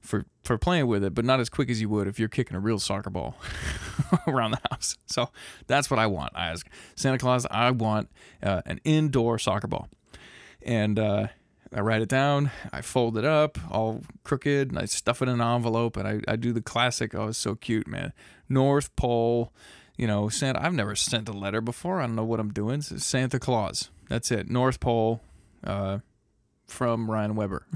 for 0.00 0.24
for 0.44 0.58
playing 0.58 0.86
with 0.86 1.04
it, 1.04 1.14
but 1.14 1.24
not 1.24 1.40
as 1.40 1.48
quick 1.48 1.70
as 1.70 1.80
you 1.80 1.88
would 1.88 2.06
if 2.06 2.18
you're 2.18 2.28
kicking 2.28 2.56
a 2.56 2.60
real 2.60 2.78
soccer 2.78 3.10
ball 3.10 3.36
around 4.26 4.52
the 4.52 4.60
house. 4.70 4.96
So 5.06 5.30
that's 5.66 5.90
what 5.90 5.98
I 5.98 6.06
want. 6.06 6.32
I 6.34 6.48
ask 6.48 6.66
Santa 6.94 7.18
Claus, 7.18 7.46
I 7.50 7.70
want 7.70 8.10
uh, 8.42 8.62
an 8.66 8.80
indoor 8.84 9.38
soccer 9.38 9.66
ball, 9.66 9.88
and 10.62 10.98
uh, 10.98 11.28
I 11.74 11.80
write 11.80 12.02
it 12.02 12.08
down. 12.08 12.50
I 12.72 12.80
fold 12.80 13.18
it 13.18 13.24
up, 13.24 13.58
all 13.70 14.02
crooked, 14.24 14.70
and 14.70 14.78
I 14.78 14.86
stuff 14.86 15.20
it 15.20 15.28
in 15.28 15.40
an 15.40 15.54
envelope, 15.54 15.96
and 15.96 16.08
I, 16.08 16.20
I 16.26 16.36
do 16.36 16.52
the 16.52 16.62
classic. 16.62 17.14
Oh, 17.14 17.28
it's 17.28 17.38
so 17.38 17.54
cute, 17.54 17.86
man. 17.86 18.12
North 18.48 18.94
Pole, 18.96 19.52
you 19.96 20.06
know, 20.06 20.28
Santa. 20.28 20.64
I've 20.64 20.74
never 20.74 20.94
sent 20.94 21.28
a 21.28 21.32
letter 21.32 21.60
before. 21.60 22.00
I 22.00 22.06
don't 22.06 22.16
know 22.16 22.24
what 22.24 22.40
I'm 22.40 22.52
doing. 22.52 22.78
It's 22.78 23.04
Santa 23.04 23.38
Claus. 23.38 23.90
That's 24.08 24.30
it. 24.30 24.48
North 24.48 24.80
Pole, 24.80 25.20
uh, 25.64 25.98
from 26.66 27.10
Ryan 27.10 27.34
Weber, 27.34 27.66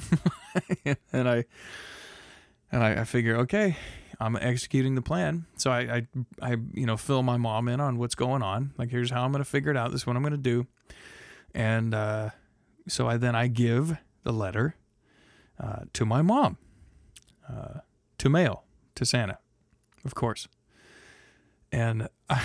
and 1.13 1.29
I 1.29 1.45
and 2.73 2.83
I, 2.83 3.03
I 3.03 3.05
figure, 3.05 3.37
okay, 3.37 3.77
I'm 4.19 4.37
executing 4.37 4.95
the 4.95 5.03
plan. 5.03 5.45
So 5.57 5.71
I, 5.71 5.81
I, 5.81 6.07
I, 6.41 6.57
you 6.73 6.87
know, 6.87 6.97
fill 6.97 7.23
my 7.23 7.37
mom 7.37 7.69
in 7.69 7.81
on 7.81 7.99
what's 7.99 8.15
going 8.15 8.43
on. 8.43 8.73
Like, 8.79 8.91
here's 8.91 9.11
how 9.11 9.25
I'm 9.25 9.31
going 9.31 9.45
to 9.45 9.49
figure 9.49 9.71
it 9.71 9.77
out. 9.77 9.91
This 9.91 10.03
is 10.03 10.07
what 10.07 10.17
I'm 10.17 10.23
going 10.23 10.33
to 10.33 10.39
do. 10.39 10.67
And 11.55 11.95
uh, 11.95 12.31
so 12.89 13.09
I 13.09 13.17
then 13.17 13.35
I 13.35 13.47
give 13.49 13.97
the 14.23 14.33
letter 14.33 14.77
uh, 15.59 15.85
to 15.93 16.05
my 16.05 16.23
mom 16.23 16.59
uh, 17.49 17.81
to 18.19 18.29
mail 18.29 18.65
to 18.95 19.05
Santa, 19.05 19.39
of 20.05 20.15
course. 20.15 20.49
And 21.71 22.09
I, 22.29 22.43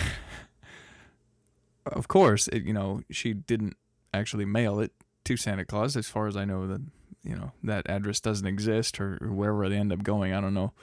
of 1.86 2.08
course, 2.08 2.48
it, 2.50 2.64
you 2.64 2.74
know, 2.74 3.02
she 3.10 3.34
didn't 3.34 3.76
actually 4.14 4.46
mail 4.46 4.80
it 4.80 4.92
to 5.26 5.38
Santa 5.38 5.66
Claus, 5.66 5.96
as 5.98 6.08
far 6.08 6.28
as 6.28 6.38
I 6.38 6.46
know. 6.46 6.68
That 6.68 6.82
you 7.24 7.36
know 7.36 7.52
that 7.64 7.90
address 7.90 8.20
doesn't 8.20 8.48
exist 8.48 9.00
or, 9.00 9.18
wherever 9.22 9.68
they 9.70 9.78
end 9.78 9.92
up 9.92 10.04
going. 10.04 10.34
I 10.34 10.42
don't 10.42 10.54
know. 10.54 10.74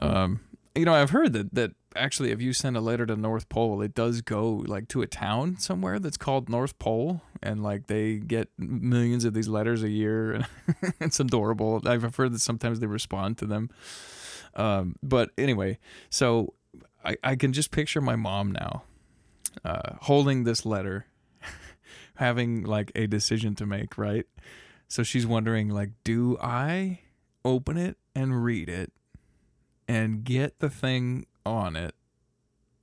Um, 0.00 0.40
you 0.74 0.84
know, 0.84 0.94
I've 0.94 1.10
heard 1.10 1.32
that 1.32 1.54
that 1.54 1.72
actually, 1.96 2.30
if 2.30 2.40
you 2.40 2.52
send 2.52 2.76
a 2.76 2.80
letter 2.80 3.06
to 3.06 3.16
North 3.16 3.48
Pole, 3.48 3.82
it 3.82 3.94
does 3.94 4.20
go 4.20 4.64
like 4.66 4.88
to 4.88 5.02
a 5.02 5.06
town 5.06 5.58
somewhere 5.58 5.98
that's 5.98 6.16
called 6.16 6.48
North 6.48 6.78
Pole, 6.78 7.22
and 7.42 7.62
like 7.62 7.86
they 7.86 8.16
get 8.18 8.48
millions 8.58 9.24
of 9.24 9.34
these 9.34 9.48
letters 9.48 9.82
a 9.82 9.88
year, 9.88 10.32
and 10.82 10.94
it's 11.00 11.20
adorable. 11.20 11.80
I've 11.84 12.14
heard 12.14 12.32
that 12.32 12.40
sometimes 12.40 12.80
they 12.80 12.86
respond 12.86 13.38
to 13.38 13.46
them. 13.46 13.70
Um, 14.54 14.96
but 15.02 15.30
anyway, 15.38 15.78
so 16.08 16.54
I, 17.04 17.16
I 17.22 17.36
can 17.36 17.52
just 17.52 17.70
picture 17.70 18.00
my 18.00 18.16
mom 18.16 18.52
now, 18.52 18.82
uh, 19.64 19.94
holding 20.02 20.44
this 20.44 20.66
letter, 20.66 21.06
having 22.16 22.64
like 22.64 22.92
a 22.94 23.06
decision 23.06 23.54
to 23.56 23.66
make, 23.66 23.96
right? 23.96 24.26
So 24.88 25.02
she's 25.02 25.26
wondering, 25.26 25.68
like, 25.68 25.90
do 26.02 26.36
I 26.42 27.00
open 27.44 27.76
it 27.76 27.96
and 28.14 28.42
read 28.44 28.68
it 28.68 28.92
and 29.90 30.22
get 30.22 30.60
the 30.60 30.70
thing 30.70 31.26
on 31.44 31.74
it? 31.74 31.96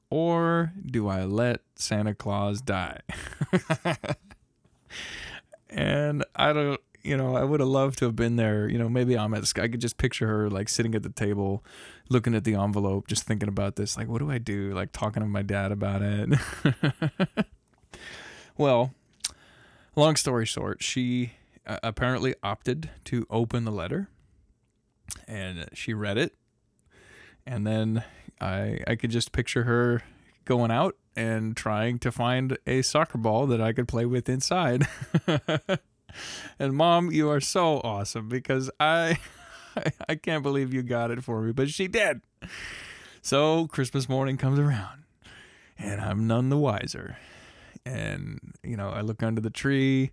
Or 0.10 0.74
do 0.86 1.08
I 1.08 1.24
let 1.24 1.62
Santa 1.76 2.14
Claus 2.14 2.60
die? 2.60 3.00
and 5.70 6.26
I 6.36 6.52
don't, 6.52 6.82
you 7.04 7.16
know, 7.16 7.38
I 7.38 7.46
would 7.46 7.62
have 7.62 7.70
loved 7.70 8.00
to 8.00 8.06
have 8.06 8.18
been 8.18 8.36
there. 8.36 8.68
You 8.68 8.78
know, 8.78 8.90
maybe 8.90 9.18
I'm 9.18 9.34
at, 9.34 9.50
I 9.58 9.70
could 9.70 9.80
just 9.80 9.98
picture 9.98 10.28
her 10.28 10.50
like 10.50 10.68
sitting 10.68 10.96
at 10.96 11.04
the 11.04 11.10
table, 11.10 11.64
looking 12.10 12.36
at 12.36 12.44
the 12.44 12.56
envelope, 12.56 13.08
just 13.08 13.24
thinking 13.24 13.48
about 13.48 13.78
this. 13.78 13.96
Like, 13.96 14.10
what 14.10 14.20
do 14.20 14.30
I 14.30 14.38
do? 14.38 14.74
Like, 14.74 14.92
talking 14.92 15.24
to 15.24 15.30
my 15.30 15.44
dad 15.44 15.72
about 15.72 16.02
it. 16.02 16.38
well, 18.58 18.94
long 19.96 20.18
story 20.18 20.46
short, 20.46 20.84
she 20.84 21.32
uh, 21.66 21.80
apparently 21.84 22.36
opted 22.44 22.90
to 23.06 23.26
open 23.30 23.64
the 23.64 23.72
letter 23.72 24.10
and 25.26 25.70
she 25.72 25.94
read 25.94 26.18
it 26.18 26.37
and 27.48 27.66
then 27.66 28.04
I 28.40 28.80
I 28.86 28.96
could 28.96 29.10
just 29.10 29.32
picture 29.32 29.64
her 29.64 30.04
going 30.46 30.70
out 30.70 30.96
and 31.16 31.58
trying 31.58 31.98
to 32.00 32.12
find 32.12 32.58
a 32.68 32.82
soccer 32.84 33.18
ball 33.18 33.48
that 33.48 33.60
I 33.60 33.74
could 33.74 33.88
play 33.88 34.06
with 34.06 34.30
inside. 34.30 34.88
and 36.60 36.74
mom, 36.74 37.12
you 37.12 37.30
are 37.30 37.42
so 37.42 37.80
awesome 37.84 38.30
because 38.30 38.70
I 38.80 39.18
I 40.10 40.16
can't 40.16 40.44
believe 40.44 40.74
you 40.74 40.84
got 40.84 41.10
it 41.10 41.24
for 41.24 41.42
me, 41.42 41.54
but 41.54 41.70
she 41.70 41.88
did. 41.88 42.22
So 43.22 43.68
Christmas 43.68 44.08
morning 44.08 44.38
comes 44.38 44.60
around 44.60 45.04
and 45.78 46.02
I'm 46.02 46.28
none 46.28 46.50
the 46.50 46.58
wiser. 46.58 47.18
And 47.86 48.54
you 48.64 48.76
know, 48.76 48.90
I 48.90 49.02
look 49.02 49.24
under 49.24 49.42
the 49.42 49.50
tree 49.50 50.12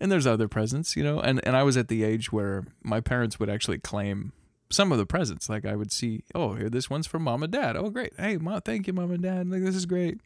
and 0.00 0.10
there's 0.10 0.26
other 0.26 0.48
presents, 0.48 0.96
you 0.96 1.04
know, 1.04 1.20
and, 1.20 1.40
and 1.46 1.56
I 1.56 1.62
was 1.62 1.76
at 1.76 1.86
the 1.86 2.02
age 2.02 2.32
where 2.32 2.64
my 2.82 3.00
parents 3.00 3.38
would 3.38 3.48
actually 3.48 3.78
claim 3.78 4.32
some 4.72 4.92
of 4.92 4.98
the 4.98 5.06
presents. 5.06 5.48
Like 5.48 5.64
I 5.64 5.76
would 5.76 5.92
see, 5.92 6.24
oh, 6.34 6.54
here, 6.54 6.68
this 6.68 6.90
one's 6.90 7.06
from 7.06 7.22
mom 7.22 7.42
and 7.42 7.52
dad. 7.52 7.76
Oh, 7.76 7.90
great. 7.90 8.12
Hey, 8.18 8.36
mom, 8.36 8.60
thank 8.62 8.86
you, 8.86 8.92
mom 8.92 9.10
and 9.10 9.22
dad. 9.22 9.48
Like, 9.48 9.62
this 9.62 9.74
is 9.74 9.86
great. 9.86 10.18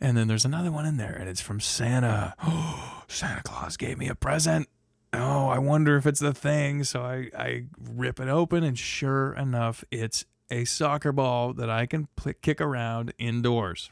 And 0.00 0.16
then 0.16 0.28
there's 0.28 0.44
another 0.44 0.70
one 0.70 0.84
in 0.84 0.98
there, 0.98 1.14
and 1.14 1.28
it's 1.28 1.40
from 1.40 1.60
Santa. 1.60 2.34
Oh, 2.42 3.04
Santa 3.08 3.42
Claus 3.42 3.76
gave 3.76 3.98
me 3.98 4.08
a 4.08 4.14
present. 4.14 4.68
Oh, 5.12 5.48
I 5.48 5.58
wonder 5.58 5.96
if 5.96 6.06
it's 6.06 6.20
the 6.20 6.34
thing. 6.34 6.84
So 6.84 7.02
I, 7.02 7.30
I 7.36 7.64
rip 7.80 8.20
it 8.20 8.28
open, 8.28 8.62
and 8.62 8.78
sure 8.78 9.32
enough, 9.34 9.84
it's 9.90 10.26
a 10.50 10.64
soccer 10.64 11.12
ball 11.12 11.52
that 11.54 11.70
I 11.70 11.86
can 11.86 12.08
pl- 12.16 12.34
kick 12.42 12.60
around 12.60 13.14
indoors. 13.18 13.90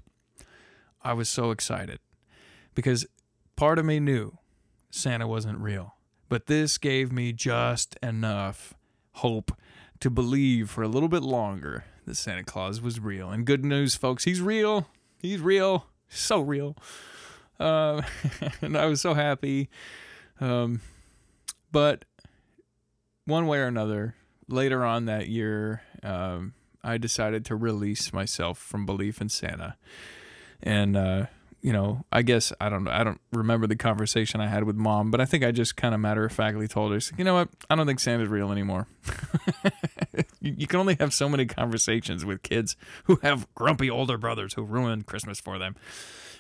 I 1.03 1.13
was 1.15 1.29
so 1.29 1.51
excited 1.51 2.01
because 2.75 3.07
part 3.57 3.79
of 3.79 3.85
me 3.85 4.01
knew 4.01 4.39
Santa 4.91 5.27
wasn't 5.27 5.59
real. 5.59 5.95
But 6.29 6.47
this 6.47 6.79
gave 6.79 7.13
me 7.13 7.33
just 7.33 7.97
enough 8.03 8.75
hope 9.15 9.53
to 10.01 10.11
believe 10.11 10.71
for 10.71 10.83
a 10.83 10.89
little 10.89 11.09
bit 11.09 11.23
longer 11.23 11.85
that 12.05 12.17
Santa 12.17 12.45
Claus 12.45 12.81
was 12.81 13.01
real. 13.01 13.31
And 13.31 13.47
good 13.47 13.65
news, 13.65 13.95
folks, 13.95 14.25
he's 14.25 14.41
real. 14.41 14.89
He's 15.19 15.41
real. 15.41 15.87
So 16.09 16.41
real. 16.41 16.77
Uh, 17.59 18.03
and 18.61 18.77
I 18.77 18.87
was 18.87 19.01
so 19.01 19.15
happy. 19.15 19.69
Um, 20.41 20.81
but 21.73 22.05
one 23.25 23.47
way 23.47 23.59
or 23.59 23.67
another, 23.67 24.15
later 24.49 24.85
on 24.85 25.07
that 25.07 25.29
year, 25.29 25.83
um, 26.03 26.55
I 26.83 26.99
decided 26.99 27.45
to 27.47 27.57
release 27.57 28.13
myself 28.13 28.59
from 28.59 28.85
belief 28.85 29.21
in 29.21 29.29
Santa. 29.29 29.77
And 30.63 30.97
uh, 30.97 31.27
you 31.65 31.73
know, 31.73 32.05
I 32.13 32.21
guess 32.21 32.53
I 32.61 32.69
don't. 32.69 32.87
I 32.89 33.03
don't 33.03 33.23
remember 33.33 33.67
the 33.67 33.75
conversation 33.75 34.39
I 34.39 34.49
had 34.49 34.65
with 34.65 34.77
mom, 34.77 35.11
but 35.11 35.23
I 35.23 35.25
think 35.25 35.43
I 35.43 35.51
just 35.51 35.77
kind 35.77 35.95
of 35.95 36.01
matter 36.01 36.27
of 36.27 36.33
factly 36.33 36.69
told 36.69 36.93
her, 36.93 37.01
you 37.17 37.25
know 37.25 37.33
what? 37.33 37.49
I 37.71 37.75
don't 37.75 37.87
think 37.87 38.01
Santa's 38.01 38.29
real 38.29 38.53
anymore. 38.53 38.87
you, 40.43 40.55
you, 40.59 40.67
can 40.67 40.81
only 40.81 40.97
have 41.01 41.15
so 41.15 41.27
many 41.27 41.47
conversations 41.47 42.23
with 42.23 42.43
kids 42.43 42.77
who 43.05 43.17
have 43.23 43.49
grumpy 43.55 43.89
older 43.89 44.19
brothers 44.19 44.53
who 44.53 44.63
ruin 44.63 45.05
Christmas 45.05 45.41
for 45.41 45.59
them 45.59 45.75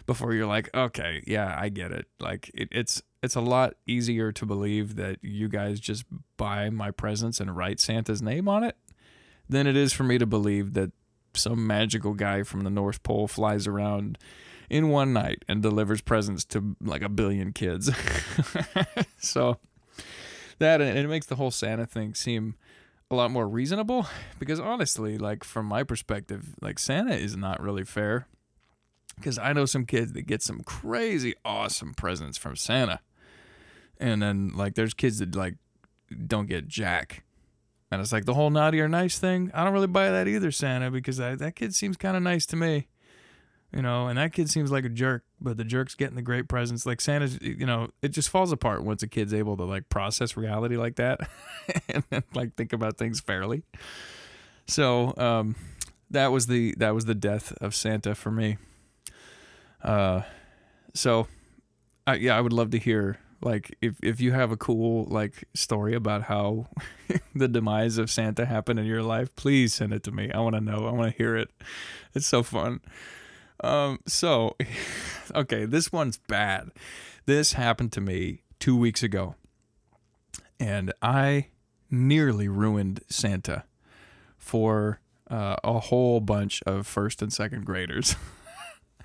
before 0.05 0.35
you're 0.35 0.47
like, 0.47 0.69
okay, 0.75 1.23
yeah, 1.27 1.57
I 1.59 1.71
get 1.71 1.91
it. 1.91 2.05
Like 2.21 2.51
it, 2.53 2.69
it's 2.71 3.03
it's 3.23 3.35
a 3.35 3.41
lot 3.41 3.77
easier 3.87 4.31
to 4.31 4.45
believe 4.45 4.97
that 4.97 5.21
you 5.23 5.49
guys 5.49 5.81
just 5.81 6.05
buy 6.37 6.69
my 6.69 6.91
presents 6.91 7.41
and 7.41 7.57
write 7.57 7.81
Santa's 7.81 8.21
name 8.21 8.47
on 8.47 8.63
it 8.63 8.77
than 9.49 9.67
it 9.67 9.75
is 9.75 9.95
for 9.95 10.05
me 10.05 10.19
to 10.19 10.27
believe 10.27 10.75
that 10.75 10.93
some 11.33 11.67
magical 11.67 12.13
guy 12.13 12.43
from 12.43 12.61
the 12.61 12.71
North 12.71 13.03
Pole 13.03 13.27
flies 13.27 13.67
around 13.67 14.19
in 14.71 14.89
one 14.89 15.13
night 15.13 15.45
and 15.49 15.63
delivers 15.63 16.01
presents 16.01 16.45
to 16.47 16.77
like 16.81 17.03
a 17.03 17.09
billion 17.09 17.53
kids. 17.53 17.91
so 19.19 19.59
that 20.59 20.81
and 20.81 20.99
it 20.99 21.09
makes 21.09 21.27
the 21.27 21.37
whole 21.37 21.51
Santa 21.51 21.87
thing 21.87 22.15
seem 22.15 22.55
a 23.11 23.15
lot 23.15 23.31
more 23.31 23.49
reasonable 23.49 24.07
because 24.39 24.61
honestly, 24.61 25.19
like 25.19 25.45
from 25.45 25.67
my 25.67 25.83
perspective, 25.83 26.55
like 26.61 26.79
Santa 26.79 27.15
is 27.15 27.37
not 27.37 27.61
really 27.61 27.85
fair. 27.85 28.27
Because 29.17 29.39
I 29.39 29.53
know 29.53 29.65
some 29.65 29.87
kids 29.87 30.13
that 30.15 30.23
get 30.23 30.43
some 30.43 30.61
crazy 30.65 31.35
awesome 31.45 31.95
presents 31.95 32.37
from 32.37 32.57
Santa. 32.57 32.99
And 34.01 34.21
then 34.21 34.51
like 34.57 34.75
there's 34.75 34.93
kids 34.93 35.21
that 35.21 35.37
like 35.37 35.55
don't 36.27 36.49
get 36.49 36.67
jack. 36.67 37.23
And 37.93 38.01
it's 38.01 38.11
like 38.11 38.25
the 38.25 38.35
whole 38.35 38.51
naughty 38.51 38.81
or 38.81 38.89
nice 38.89 39.19
thing. 39.21 39.53
I 39.55 39.63
don't 39.63 39.73
really 39.73 39.87
buy 39.87 40.11
that 40.11 40.27
either, 40.27 40.51
Santa, 40.51 40.91
because 40.91 41.21
I, 41.21 41.37
that 41.37 41.55
kid 41.55 41.75
seems 41.75 41.97
kind 41.97 42.17
of 42.17 42.25
nice 42.25 42.45
to 42.47 42.57
me 42.57 42.89
you 43.75 43.83
know, 43.83 44.07
and 44.07 44.19
that 44.19 44.33
kid 44.33 44.49
seems 44.49 44.71
like 44.71 44.85
a 44.85 44.89
jerk, 44.89 45.25
but 45.41 45.57
the 45.57 45.65
jerk's 45.65 45.97
getting 45.97 46.15
the 46.15 46.23
great 46.23 46.49
presents. 46.49 46.87
Like 46.87 47.01
Santa's, 47.01 47.39
you 47.41 47.67
know, 47.67 47.89
it 48.03 48.11
just 48.11 48.29
falls 48.29 48.53
apart 48.53 48.85
once 48.85 49.03
a 49.03 49.09
kid's 49.09 49.35
able 49.35 49.57
to 49.57 49.65
like 49.65 49.89
process 49.89 50.37
reality 50.37 50.77
like 50.77 50.97
that 50.97 51.29
and 51.89 52.05
then 52.11 52.23
like 52.35 52.55
think 52.55 52.73
about 52.73 52.99
things 52.99 53.21
fairly. 53.21 53.65
So, 54.69 55.13
um, 55.17 55.57
that 56.11 56.29
was 56.29 56.47
the 56.47 56.75
that 56.79 56.95
was 56.95 57.07
the 57.07 57.15
death 57.15 57.53
of 57.61 57.75
Santa 57.75 58.15
for 58.15 58.31
me. 58.31 58.59
Uh, 59.83 60.23
so, 60.95 61.27
I, 62.07 62.15
yeah, 62.15 62.39
I 62.39 62.41
would 62.41 62.53
love 62.53 62.71
to 62.71 62.79
hear 62.79 63.19
like 63.43 63.77
if 63.83 63.97
if 64.03 64.21
you 64.21 64.33
have 64.33 64.53
a 64.53 64.57
cool 64.57 65.05
like 65.11 65.49
story 65.55 65.95
about 65.95 66.23
how 66.23 66.69
the 67.35 67.49
demise 67.49 67.99
of 67.99 68.09
Santa 68.09 68.47
happened 68.47 68.79
in 68.79 68.87
your 68.87 69.03
life, 69.03 69.35
please 69.35 69.75
send 69.75 69.93
it 69.93 70.05
to 70.05 70.13
me. 70.13 70.31
I 70.31 70.39
want 70.39 70.55
to 70.55 70.61
know. 70.61 70.87
I 70.87 70.93
want 70.93 71.11
to 71.11 71.19
hear 71.19 71.37
it. 71.37 71.51
It's 72.15 72.27
so 72.27 72.45
fun. 72.45 72.81
Um, 73.63 74.01
so, 74.07 74.57
okay, 75.35 75.65
this 75.65 75.93
one's 75.93 76.19
bad. 76.19 76.71
This 77.27 77.55
happened 77.55 77.93
to 77.93 78.01
me 78.01 78.43
two 78.59 78.77
weeks 78.77 79.03
ago, 79.03 79.35
and 80.59 80.93
I 81.01 81.49
nearly 81.91 82.49
ruined 82.49 83.01
Santa 83.09 83.65
for 84.37 85.01
uh, 85.31 85.57
a 85.65 85.79
whole 85.81 86.21
bunch 86.21 86.63
of 86.67 86.87
first 86.87 87.23
and 87.23 87.33
second 87.33 87.65
graders. 87.65 88.17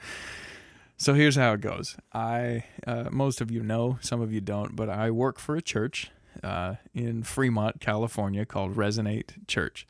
so 0.97 1.13
here's 1.13 1.35
how 1.35 1.53
it 1.53 1.62
goes. 1.62 1.95
I, 2.13 2.65
uh, 2.85 3.05
most 3.12 3.41
of 3.41 3.51
you 3.51 3.63
know, 3.63 3.97
some 4.01 4.21
of 4.21 4.33
you 4.33 4.41
don't, 4.41 4.75
but 4.75 4.89
I 4.89 5.12
work 5.12 5.39
for 5.39 5.55
a 5.55 5.62
church 5.62 6.12
uh, 6.43 6.75
in 6.93 7.23
Fremont, 7.23 7.79
California 7.79 8.45
called 8.45 8.75
Resonate 8.75 9.47
Church. 9.47 9.88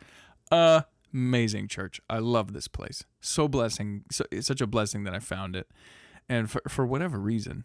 Uh, 0.51 0.81
amazing 1.13 1.67
church. 1.67 1.99
I 2.09 2.19
love 2.19 2.53
this 2.53 2.67
place. 2.67 3.03
So 3.21 3.47
blessing. 3.47 4.03
So, 4.11 4.25
it's 4.31 4.47
such 4.47 4.61
a 4.61 4.67
blessing 4.67 5.03
that 5.03 5.13
I 5.13 5.19
found 5.19 5.55
it. 5.55 5.67
And 6.27 6.49
for, 6.49 6.61
for 6.67 6.85
whatever 6.85 7.19
reason, 7.19 7.63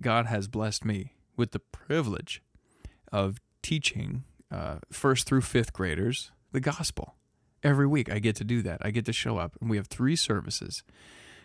God 0.00 0.26
has 0.26 0.48
blessed 0.48 0.84
me 0.84 1.14
with 1.36 1.52
the 1.52 1.58
privilege 1.58 2.42
of 3.12 3.40
teaching 3.62 4.24
uh, 4.50 4.76
first 4.90 5.26
through 5.26 5.42
fifth 5.42 5.72
graders 5.72 6.30
the 6.52 6.60
gospel. 6.60 7.14
Every 7.62 7.86
week 7.86 8.10
I 8.10 8.18
get 8.18 8.36
to 8.36 8.44
do 8.44 8.62
that. 8.62 8.78
I 8.82 8.90
get 8.90 9.04
to 9.06 9.12
show 9.12 9.36
up, 9.36 9.56
and 9.60 9.68
we 9.68 9.76
have 9.76 9.88
three 9.88 10.16
services. 10.16 10.82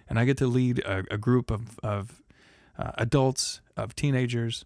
And 0.08 0.20
I 0.20 0.26
get 0.26 0.38
to 0.38 0.48
lead 0.48 0.80
a, 0.80 1.04
a 1.12 1.18
group 1.18 1.50
of, 1.50 1.80
of 1.82 2.22
uh, 2.78 2.92
adults, 2.98 3.62
of 3.76 3.96
teenagers, 3.96 4.66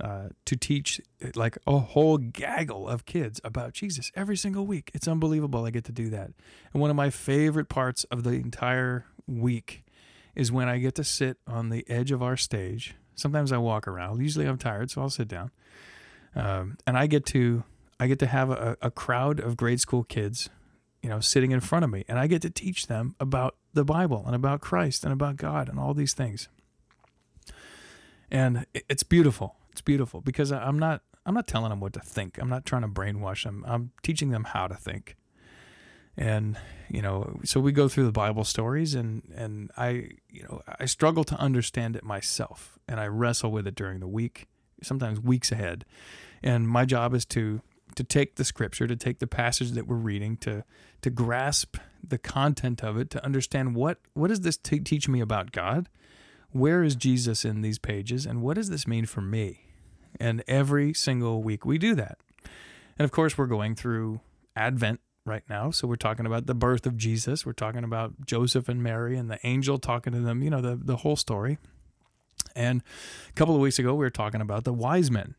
uh, 0.00 0.28
to 0.44 0.56
teach 0.56 1.00
like 1.34 1.56
a 1.66 1.78
whole 1.78 2.18
gaggle 2.18 2.88
of 2.88 3.06
kids 3.06 3.40
about 3.44 3.72
Jesus 3.72 4.10
every 4.14 4.36
single 4.36 4.66
week. 4.66 4.90
It's 4.92 5.06
unbelievable. 5.06 5.64
I 5.64 5.70
get 5.70 5.84
to 5.84 5.92
do 5.92 6.10
that. 6.10 6.32
And 6.72 6.80
one 6.80 6.90
of 6.90 6.96
my 6.96 7.10
favorite 7.10 7.68
parts 7.68 8.04
of 8.04 8.24
the 8.24 8.32
entire 8.32 9.06
week 9.26 9.84
is 10.34 10.50
when 10.50 10.68
I 10.68 10.78
get 10.78 10.96
to 10.96 11.04
sit 11.04 11.38
on 11.46 11.68
the 11.68 11.88
edge 11.88 12.10
of 12.10 12.22
our 12.22 12.36
stage. 12.36 12.96
Sometimes 13.14 13.52
I 13.52 13.58
walk 13.58 13.86
around. 13.86 14.20
Usually 14.20 14.46
I'm 14.46 14.58
tired, 14.58 14.90
so 14.90 15.00
I'll 15.00 15.10
sit 15.10 15.28
down. 15.28 15.52
Um, 16.34 16.76
and 16.86 16.98
I 16.98 17.06
get 17.06 17.24
to 17.26 17.62
I 18.00 18.08
get 18.08 18.18
to 18.18 18.26
have 18.26 18.50
a, 18.50 18.76
a 18.82 18.90
crowd 18.90 19.38
of 19.38 19.56
grade 19.56 19.80
school 19.80 20.02
kids, 20.02 20.50
you 21.00 21.08
know, 21.08 21.20
sitting 21.20 21.52
in 21.52 21.60
front 21.60 21.84
of 21.84 21.90
me, 21.92 22.04
and 22.08 22.18
I 22.18 22.26
get 22.26 22.42
to 22.42 22.50
teach 22.50 22.88
them 22.88 23.14
about 23.20 23.54
the 23.72 23.84
Bible 23.84 24.24
and 24.26 24.34
about 24.34 24.60
Christ 24.60 25.04
and 25.04 25.12
about 25.12 25.36
God 25.36 25.68
and 25.68 25.78
all 25.78 25.94
these 25.94 26.12
things. 26.12 26.48
And 28.32 28.66
it's 28.74 29.04
beautiful 29.04 29.54
it's 29.74 29.80
beautiful 29.80 30.20
because 30.20 30.52
I'm 30.52 30.78
not 30.78 31.02
I'm 31.26 31.34
not 31.34 31.48
telling 31.48 31.70
them 31.70 31.80
what 31.80 31.94
to 31.94 32.00
think. 32.00 32.38
I'm 32.38 32.48
not 32.48 32.64
trying 32.64 32.82
to 32.82 32.88
brainwash 32.88 33.42
them. 33.42 33.64
I'm 33.66 33.90
teaching 34.04 34.30
them 34.30 34.44
how 34.44 34.68
to 34.68 34.76
think. 34.76 35.16
And 36.16 36.56
you 36.88 37.02
know, 37.02 37.40
so 37.42 37.58
we 37.58 37.72
go 37.72 37.88
through 37.88 38.04
the 38.04 38.12
Bible 38.12 38.44
stories 38.44 38.94
and 38.94 39.24
and 39.34 39.72
I 39.76 40.10
you 40.30 40.44
know, 40.44 40.62
I 40.78 40.84
struggle 40.84 41.24
to 41.24 41.34
understand 41.40 41.96
it 41.96 42.04
myself 42.04 42.78
and 42.86 43.00
I 43.00 43.08
wrestle 43.08 43.50
with 43.50 43.66
it 43.66 43.74
during 43.74 43.98
the 43.98 44.06
week, 44.06 44.46
sometimes 44.80 45.18
weeks 45.18 45.50
ahead. 45.50 45.84
And 46.40 46.68
my 46.68 46.84
job 46.84 47.12
is 47.12 47.24
to 47.26 47.60
to 47.96 48.04
take 48.04 48.36
the 48.36 48.44
scripture, 48.44 48.86
to 48.86 48.94
take 48.94 49.18
the 49.18 49.26
passage 49.26 49.72
that 49.72 49.88
we're 49.88 49.96
reading, 49.96 50.36
to 50.36 50.62
to 51.02 51.10
grasp 51.10 51.78
the 52.00 52.18
content 52.18 52.84
of 52.84 52.96
it, 52.96 53.10
to 53.10 53.24
understand 53.24 53.74
what 53.74 53.98
what 54.12 54.28
does 54.28 54.42
this 54.42 54.56
t- 54.56 54.78
teach 54.78 55.08
me 55.08 55.20
about 55.20 55.50
God? 55.50 55.88
Where 56.52 56.84
is 56.84 56.94
Jesus 56.94 57.44
in 57.44 57.62
these 57.62 57.80
pages, 57.80 58.24
and 58.24 58.40
what 58.40 58.54
does 58.54 58.70
this 58.70 58.86
mean 58.86 59.06
for 59.06 59.20
me? 59.20 59.63
And 60.20 60.42
every 60.46 60.94
single 60.94 61.42
week 61.42 61.64
we 61.64 61.78
do 61.78 61.94
that. 61.94 62.18
And 62.98 63.04
of 63.04 63.10
course, 63.10 63.36
we're 63.36 63.46
going 63.46 63.74
through 63.74 64.20
Advent 64.56 65.00
right 65.26 65.42
now. 65.48 65.70
So 65.70 65.88
we're 65.88 65.96
talking 65.96 66.26
about 66.26 66.46
the 66.46 66.54
birth 66.54 66.86
of 66.86 66.96
Jesus. 66.96 67.46
We're 67.46 67.52
talking 67.52 67.84
about 67.84 68.26
Joseph 68.26 68.68
and 68.68 68.82
Mary 68.82 69.16
and 69.16 69.30
the 69.30 69.38
angel 69.44 69.78
talking 69.78 70.12
to 70.12 70.20
them, 70.20 70.42
you 70.42 70.50
know, 70.50 70.60
the, 70.60 70.76
the 70.76 70.96
whole 70.96 71.16
story. 71.16 71.58
And 72.54 72.82
a 73.28 73.32
couple 73.32 73.54
of 73.54 73.60
weeks 73.60 73.78
ago, 73.78 73.94
we 73.94 74.04
were 74.04 74.10
talking 74.10 74.40
about 74.40 74.64
the 74.64 74.72
wise 74.72 75.10
men 75.10 75.34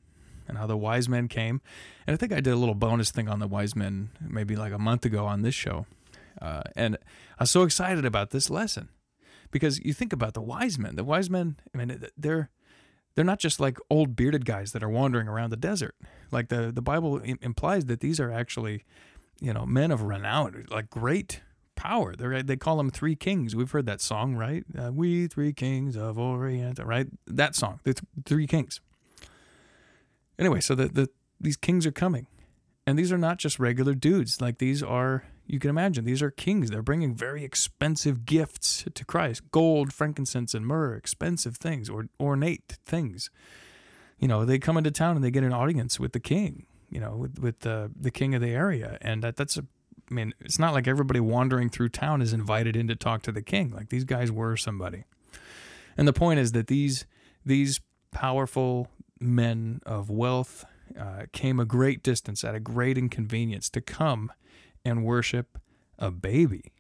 and 0.48 0.58
how 0.58 0.68
the 0.68 0.78
wise 0.78 1.08
men 1.08 1.28
came. 1.28 1.62
And 2.06 2.14
I 2.14 2.18
think 2.18 2.32
I 2.32 2.42
did 2.42 2.54
a 2.54 2.58
little 2.58 2.76
bonus 2.76 3.12
thing 3.12 3.30
on 3.30 3.40
the 3.40 3.48
wise 3.48 3.76
men 3.76 4.10
maybe 4.20 4.56
like 4.56 4.74
a 4.74 4.80
month 4.80 5.06
ago 5.06 5.26
on 5.26 5.42
this 5.42 5.56
show. 5.56 5.86
Uh, 6.42 6.64
and 6.76 6.98
I 7.40 7.44
was 7.44 7.52
so 7.52 7.64
excited 7.64 8.06
about 8.06 8.32
this 8.32 8.50
lesson 8.50 8.90
because 9.52 9.80
you 9.86 9.94
think 9.94 10.12
about 10.12 10.34
the 10.34 10.42
wise 10.42 10.78
men. 10.78 10.96
The 10.96 11.04
wise 11.04 11.30
men, 11.30 11.58
I 11.74 11.78
mean, 11.78 12.04
they're 12.18 12.50
they're 13.16 13.26
not 13.26 13.40
just 13.40 13.60
like 13.60 13.78
old 13.90 14.16
bearded 14.16 14.46
guys 14.46 14.74
that 14.74 14.84
are 14.84 14.90
wandering 14.90 15.28
around 15.28 15.50
the 15.50 15.58
desert. 15.58 15.96
Like 16.32 16.50
the 16.50 16.72
the 16.72 16.82
Bible 16.82 17.20
implies 17.20 17.86
that 17.86 18.02
these 18.02 18.20
are 18.20 18.32
actually, 18.32 18.84
you 19.40 19.54
know, 19.54 19.66
men 19.66 19.92
of 19.92 20.04
renown, 20.04 20.66
like 20.70 20.90
great 20.90 21.42
power. 21.76 22.16
They 22.16 22.42
they 22.42 22.58
call 22.58 22.78
them 22.78 22.90
three 22.90 23.16
kings. 23.16 23.56
We've 23.56 23.72
heard 23.72 23.86
that 23.86 24.02
song, 24.02 24.36
right? 24.36 24.64
Uh, 24.78 24.92
we 24.94 25.28
three 25.28 25.54
kings 25.54 25.96
of 25.96 26.18
Orient, 26.18 26.80
right? 26.80 27.08
That 27.26 27.56
song, 27.56 27.80
the 27.84 27.94
th- 27.94 28.04
three 28.26 28.48
kings. 28.48 28.82
Anyway, 30.38 30.60
so 30.60 30.76
the, 30.76 30.88
the 30.88 31.10
these 31.40 31.58
kings 31.58 31.86
are 31.86 31.92
coming, 31.92 32.28
and 32.86 33.00
these 33.00 33.12
are 33.12 33.18
not 33.18 33.38
just 33.38 33.60
regular 33.60 33.94
dudes. 33.94 34.42
Like 34.42 34.58
these 34.58 34.84
are 34.84 35.24
you 35.48 35.60
can 35.60 35.70
imagine 35.70 36.06
these 36.06 36.22
are 36.22 36.32
kings. 36.32 36.72
They're 36.72 36.82
bringing 36.82 37.14
very 37.14 37.44
expensive 37.44 38.26
gifts 38.26 38.86
to 38.94 39.06
Christ 39.06 39.52
gold, 39.52 39.94
frankincense, 39.94 40.54
and 40.54 40.66
myrrh, 40.66 40.96
expensive 40.96 41.58
things 41.58 41.90
or 41.90 42.08
ornate 42.20 42.78
things. 42.86 43.30
You 44.20 44.28
know, 44.28 44.46
they 44.46 44.60
come 44.60 44.78
into 44.78 44.92
town 44.92 45.16
and 45.16 45.24
they 45.24 45.32
get 45.32 45.44
an 45.44 45.54
audience 45.54 46.00
with 46.00 46.14
the 46.14 46.20
king, 46.20 46.66
you 46.90 47.00
know, 47.00 47.16
with, 47.16 47.40
with 47.40 47.60
the, 47.60 47.92
the 48.00 48.12
king 48.12 48.34
of 48.34 48.42
the 48.42 48.52
area. 48.52 48.98
And 49.02 49.24
that, 49.24 49.36
that's 49.36 49.58
a, 49.58 49.66
I 50.10 50.14
mean, 50.14 50.34
it's 50.40 50.60
not 50.60 50.74
like 50.74 50.88
everybody 50.88 51.20
wandering 51.20 51.70
through 51.70 51.90
town 51.90 52.22
is 52.22 52.34
invited 52.34 52.76
in 52.76 52.88
to 52.88 52.96
talk 52.96 53.22
to 53.24 53.32
the 53.32 53.42
king. 53.42 53.72
Like 53.72 53.90
these 53.90 54.04
guys 54.04 54.32
were 54.32 54.56
somebody. 54.56 55.04
And 55.98 56.08
the 56.08 56.14
point 56.14 56.40
is 56.40 56.54
that 56.54 56.68
these, 56.68 57.06
these 57.46 57.82
powerful 58.12 58.88
men 59.20 59.82
of 59.86 60.10
wealth 60.10 60.66
uh, 61.00 61.24
came 61.32 61.60
a 61.60 61.66
great 61.66 62.04
distance 62.04 62.44
at 62.44 62.56
a 62.56 62.60
great 62.60 62.98
inconvenience 62.98 63.70
to 63.72 63.82
come 63.82 64.32
and 64.86 65.04
worship 65.04 65.58
a 65.98 66.12
baby, 66.12 66.72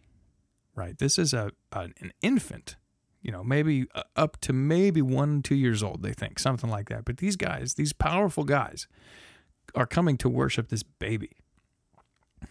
right? 0.76 0.98
This 0.98 1.18
is 1.18 1.34
a, 1.34 1.52
a 1.72 1.90
an 2.00 2.14
infant, 2.22 2.76
you 3.22 3.32
know, 3.32 3.44
maybe 3.44 3.88
uh, 3.96 4.04
up 4.16 4.40
to 4.42 4.54
maybe 4.54 5.02
one, 5.02 5.42
two 5.42 5.56
years 5.56 5.82
old, 5.82 6.04
they 6.04 6.14
think, 6.14 6.40
something 6.40 6.70
like 6.70 6.90
that. 6.90 7.06
But 7.06 7.18
these 7.18 7.36
guys, 7.36 7.74
these 7.74 7.92
powerful 7.92 8.44
guys, 8.44 8.88
are 9.74 9.88
coming 9.88 10.18
to 10.18 10.30
worship 10.30 10.70
this 10.70 10.84
baby. 10.84 11.32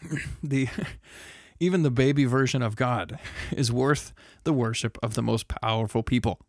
the 0.42 0.68
even 1.60 1.82
the 1.82 1.90
baby 1.90 2.24
version 2.24 2.62
of 2.62 2.76
God 2.76 3.18
is 3.52 3.70
worth 3.70 4.12
the 4.42 4.52
worship 4.52 4.98
of 5.02 5.14
the 5.14 5.22
most 5.22 5.48
powerful 5.48 6.02
people. 6.02 6.40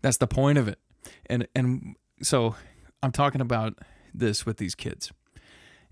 That's 0.00 0.18
the 0.18 0.28
point 0.28 0.58
of 0.58 0.68
it. 0.68 0.78
And 1.26 1.48
and 1.54 1.96
so 2.22 2.54
I'm 3.02 3.12
talking 3.12 3.40
about 3.40 3.78
this 4.14 4.46
with 4.46 4.56
these 4.56 4.74
kids 4.74 5.12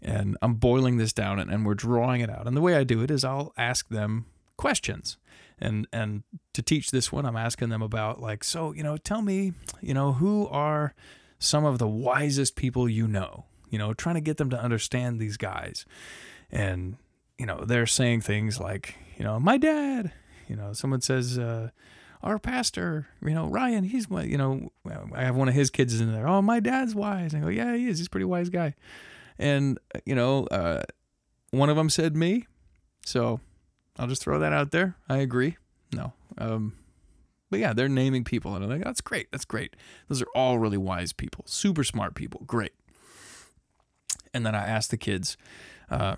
and 0.02 0.36
I'm 0.42 0.54
boiling 0.54 0.98
this 0.98 1.12
down 1.12 1.38
and, 1.38 1.50
and 1.50 1.64
we're 1.66 1.74
drawing 1.74 2.20
it 2.20 2.30
out. 2.30 2.46
And 2.46 2.56
the 2.56 2.60
way 2.60 2.74
I 2.74 2.84
do 2.84 3.02
it 3.02 3.10
is 3.10 3.24
I'll 3.24 3.52
ask 3.56 3.88
them 3.88 4.26
questions. 4.56 5.18
And 5.58 5.86
and 5.92 6.22
to 6.52 6.62
teach 6.62 6.90
this 6.90 7.10
one, 7.10 7.24
I'm 7.24 7.36
asking 7.36 7.70
them 7.70 7.82
about 7.82 8.20
like, 8.20 8.44
so, 8.44 8.72
you 8.72 8.82
know, 8.82 8.96
tell 8.96 9.22
me, 9.22 9.52
you 9.80 9.94
know, 9.94 10.12
who 10.12 10.46
are 10.48 10.94
some 11.38 11.64
of 11.64 11.78
the 11.78 11.88
wisest 11.88 12.56
people 12.56 12.88
you 12.88 13.08
know? 13.08 13.46
You 13.70 13.78
know, 13.78 13.94
trying 13.94 14.14
to 14.14 14.20
get 14.20 14.36
them 14.36 14.50
to 14.50 14.60
understand 14.60 15.18
these 15.18 15.36
guys. 15.36 15.84
And, 16.50 16.96
you 17.38 17.46
know, 17.46 17.64
they're 17.64 17.86
saying 17.86 18.20
things 18.20 18.60
like, 18.60 18.94
you 19.16 19.24
know, 19.24 19.40
my 19.40 19.58
dad, 19.58 20.12
you 20.46 20.56
know, 20.56 20.72
someone 20.72 21.00
says, 21.00 21.38
uh, 21.38 21.70
our 22.22 22.38
pastor, 22.38 23.08
you 23.22 23.34
know, 23.34 23.46
Ryan, 23.46 23.84
he's, 23.84 24.08
what, 24.08 24.26
you 24.28 24.38
know, 24.38 24.70
I 25.14 25.24
have 25.24 25.36
one 25.36 25.48
of 25.48 25.54
his 25.54 25.70
kids 25.70 26.00
in 26.00 26.12
there. 26.12 26.28
Oh, 26.28 26.40
my 26.42 26.60
dad's 26.60 26.94
wise. 26.94 27.34
I 27.34 27.40
go, 27.40 27.48
yeah, 27.48 27.74
he 27.74 27.88
is. 27.88 27.98
He's 27.98 28.06
a 28.06 28.10
pretty 28.10 28.24
wise 28.24 28.48
guy. 28.48 28.74
And, 29.38 29.78
you 30.04 30.14
know, 30.14 30.46
uh, 30.46 30.82
one 31.50 31.70
of 31.70 31.76
them 31.76 31.90
said 31.90 32.16
me. 32.16 32.46
So 33.04 33.40
I'll 33.98 34.06
just 34.08 34.22
throw 34.22 34.38
that 34.38 34.52
out 34.52 34.70
there. 34.70 34.96
I 35.08 35.18
agree. 35.18 35.56
No. 35.92 36.12
Um, 36.38 36.74
but 37.50 37.60
yeah, 37.60 37.72
they're 37.72 37.88
naming 37.88 38.24
people. 38.24 38.54
And 38.54 38.64
I'm 38.64 38.70
like, 38.70 38.84
that's 38.84 39.00
great. 39.00 39.30
That's 39.30 39.44
great. 39.44 39.76
Those 40.08 40.22
are 40.22 40.28
all 40.34 40.58
really 40.58 40.78
wise 40.78 41.12
people, 41.12 41.44
super 41.46 41.84
smart 41.84 42.14
people. 42.14 42.42
Great. 42.46 42.72
And 44.34 44.44
then 44.44 44.54
I 44.54 44.66
asked 44.66 44.90
the 44.90 44.96
kids, 44.96 45.36
uh, 45.90 46.16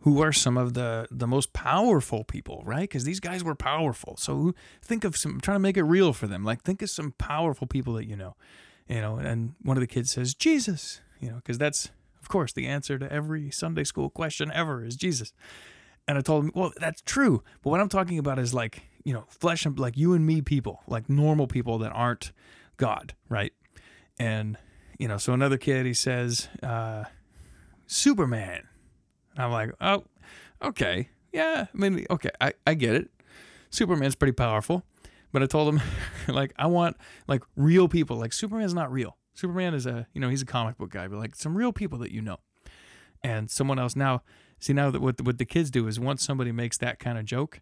who 0.00 0.20
are 0.20 0.32
some 0.32 0.56
of 0.56 0.74
the 0.74 1.06
the 1.10 1.26
most 1.26 1.52
powerful 1.52 2.24
people, 2.24 2.62
right? 2.64 2.82
Because 2.82 3.04
these 3.04 3.20
guys 3.20 3.44
were 3.44 3.54
powerful. 3.54 4.16
So 4.16 4.54
think 4.82 5.04
of 5.04 5.16
some. 5.16 5.32
I'm 5.32 5.40
trying 5.40 5.56
to 5.56 5.60
make 5.60 5.76
it 5.76 5.84
real 5.84 6.12
for 6.12 6.26
them. 6.26 6.44
Like 6.44 6.62
think 6.62 6.82
of 6.82 6.90
some 6.90 7.12
powerful 7.18 7.66
people 7.66 7.94
that 7.94 8.06
you 8.06 8.16
know, 8.16 8.34
you 8.88 9.00
know. 9.00 9.16
And 9.16 9.54
one 9.62 9.76
of 9.76 9.80
the 9.80 9.86
kids 9.86 10.10
says 10.10 10.34
Jesus, 10.34 11.00
you 11.20 11.30
know, 11.30 11.36
because 11.36 11.58
that's 11.58 11.90
of 12.22 12.28
course 12.28 12.52
the 12.52 12.66
answer 12.66 12.98
to 12.98 13.12
every 13.12 13.50
Sunday 13.50 13.84
school 13.84 14.08
question 14.08 14.50
ever 14.54 14.84
is 14.84 14.96
Jesus. 14.96 15.32
And 16.08 16.18
I 16.18 16.20
told 16.20 16.44
him, 16.44 16.52
well, 16.54 16.72
that's 16.78 17.00
true. 17.02 17.42
But 17.62 17.70
what 17.70 17.80
I'm 17.80 17.88
talking 17.88 18.18
about 18.18 18.38
is 18.38 18.54
like 18.54 18.82
you 19.04 19.12
know 19.12 19.24
flesh 19.28 19.66
and 19.66 19.78
like 19.78 19.96
you 19.96 20.14
and 20.14 20.24
me 20.24 20.40
people, 20.40 20.80
like 20.86 21.08
normal 21.10 21.46
people 21.46 21.78
that 21.78 21.92
aren't 21.92 22.32
God, 22.76 23.14
right? 23.28 23.52
And 24.18 24.56
you 24.98 25.08
know, 25.08 25.18
so 25.18 25.32
another 25.32 25.58
kid 25.58 25.86
he 25.86 25.94
says, 25.94 26.48
uh, 26.62 27.04
Superman 27.86 28.68
and 29.34 29.44
I'm 29.44 29.52
like, 29.52 29.72
oh, 29.80 30.04
okay. 30.62 31.08
Yeah, 31.32 31.66
I 31.72 31.76
mean, 31.76 32.06
okay, 32.10 32.30
I, 32.40 32.52
I 32.66 32.74
get 32.74 32.94
it. 32.94 33.10
Superman's 33.70 34.14
pretty 34.14 34.32
powerful. 34.32 34.82
But 35.32 35.42
I 35.42 35.46
told 35.46 35.74
him, 35.74 35.80
like, 36.28 36.52
I 36.56 36.66
want, 36.66 36.96
like, 37.26 37.42
real 37.56 37.88
people. 37.88 38.18
Like, 38.18 38.34
Superman's 38.34 38.74
not 38.74 38.92
real. 38.92 39.16
Superman 39.34 39.74
is 39.74 39.86
a, 39.86 40.06
you 40.12 40.20
know, 40.20 40.28
he's 40.28 40.42
a 40.42 40.46
comic 40.46 40.78
book 40.78 40.90
guy, 40.90 41.08
but, 41.08 41.18
like, 41.18 41.34
some 41.34 41.56
real 41.56 41.72
people 41.72 41.98
that 41.98 42.10
you 42.10 42.20
know. 42.20 42.38
And 43.24 43.50
someone 43.50 43.78
else. 43.78 43.94
Now, 43.94 44.22
see, 44.58 44.72
now 44.72 44.90
that 44.90 45.00
what, 45.00 45.20
what 45.20 45.38
the 45.38 45.44
kids 45.44 45.70
do 45.70 45.86
is 45.86 46.00
once 46.00 46.24
somebody 46.24 46.50
makes 46.50 46.76
that 46.78 46.98
kind 46.98 47.18
of 47.18 47.24
joke, 47.24 47.60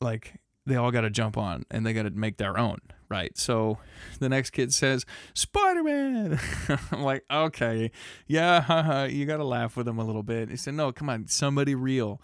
like, 0.00 0.40
they 0.68 0.76
all 0.76 0.90
got 0.90 1.00
to 1.00 1.10
jump 1.10 1.36
on 1.36 1.64
and 1.70 1.84
they 1.84 1.92
got 1.92 2.02
to 2.02 2.10
make 2.10 2.36
their 2.36 2.58
own, 2.58 2.78
right? 3.08 3.36
So 3.36 3.78
the 4.20 4.28
next 4.28 4.50
kid 4.50 4.72
says, 4.72 5.04
Spider 5.34 5.82
Man. 5.82 6.38
I'm 6.92 7.02
like, 7.02 7.24
okay, 7.30 7.90
yeah, 8.26 8.60
haha, 8.60 9.04
you 9.04 9.26
got 9.26 9.38
to 9.38 9.44
laugh 9.44 9.76
with 9.76 9.88
him 9.88 9.98
a 9.98 10.04
little 10.04 10.22
bit. 10.22 10.50
He 10.50 10.56
said, 10.56 10.74
no, 10.74 10.92
come 10.92 11.08
on, 11.10 11.26
somebody 11.26 11.74
real. 11.74 12.20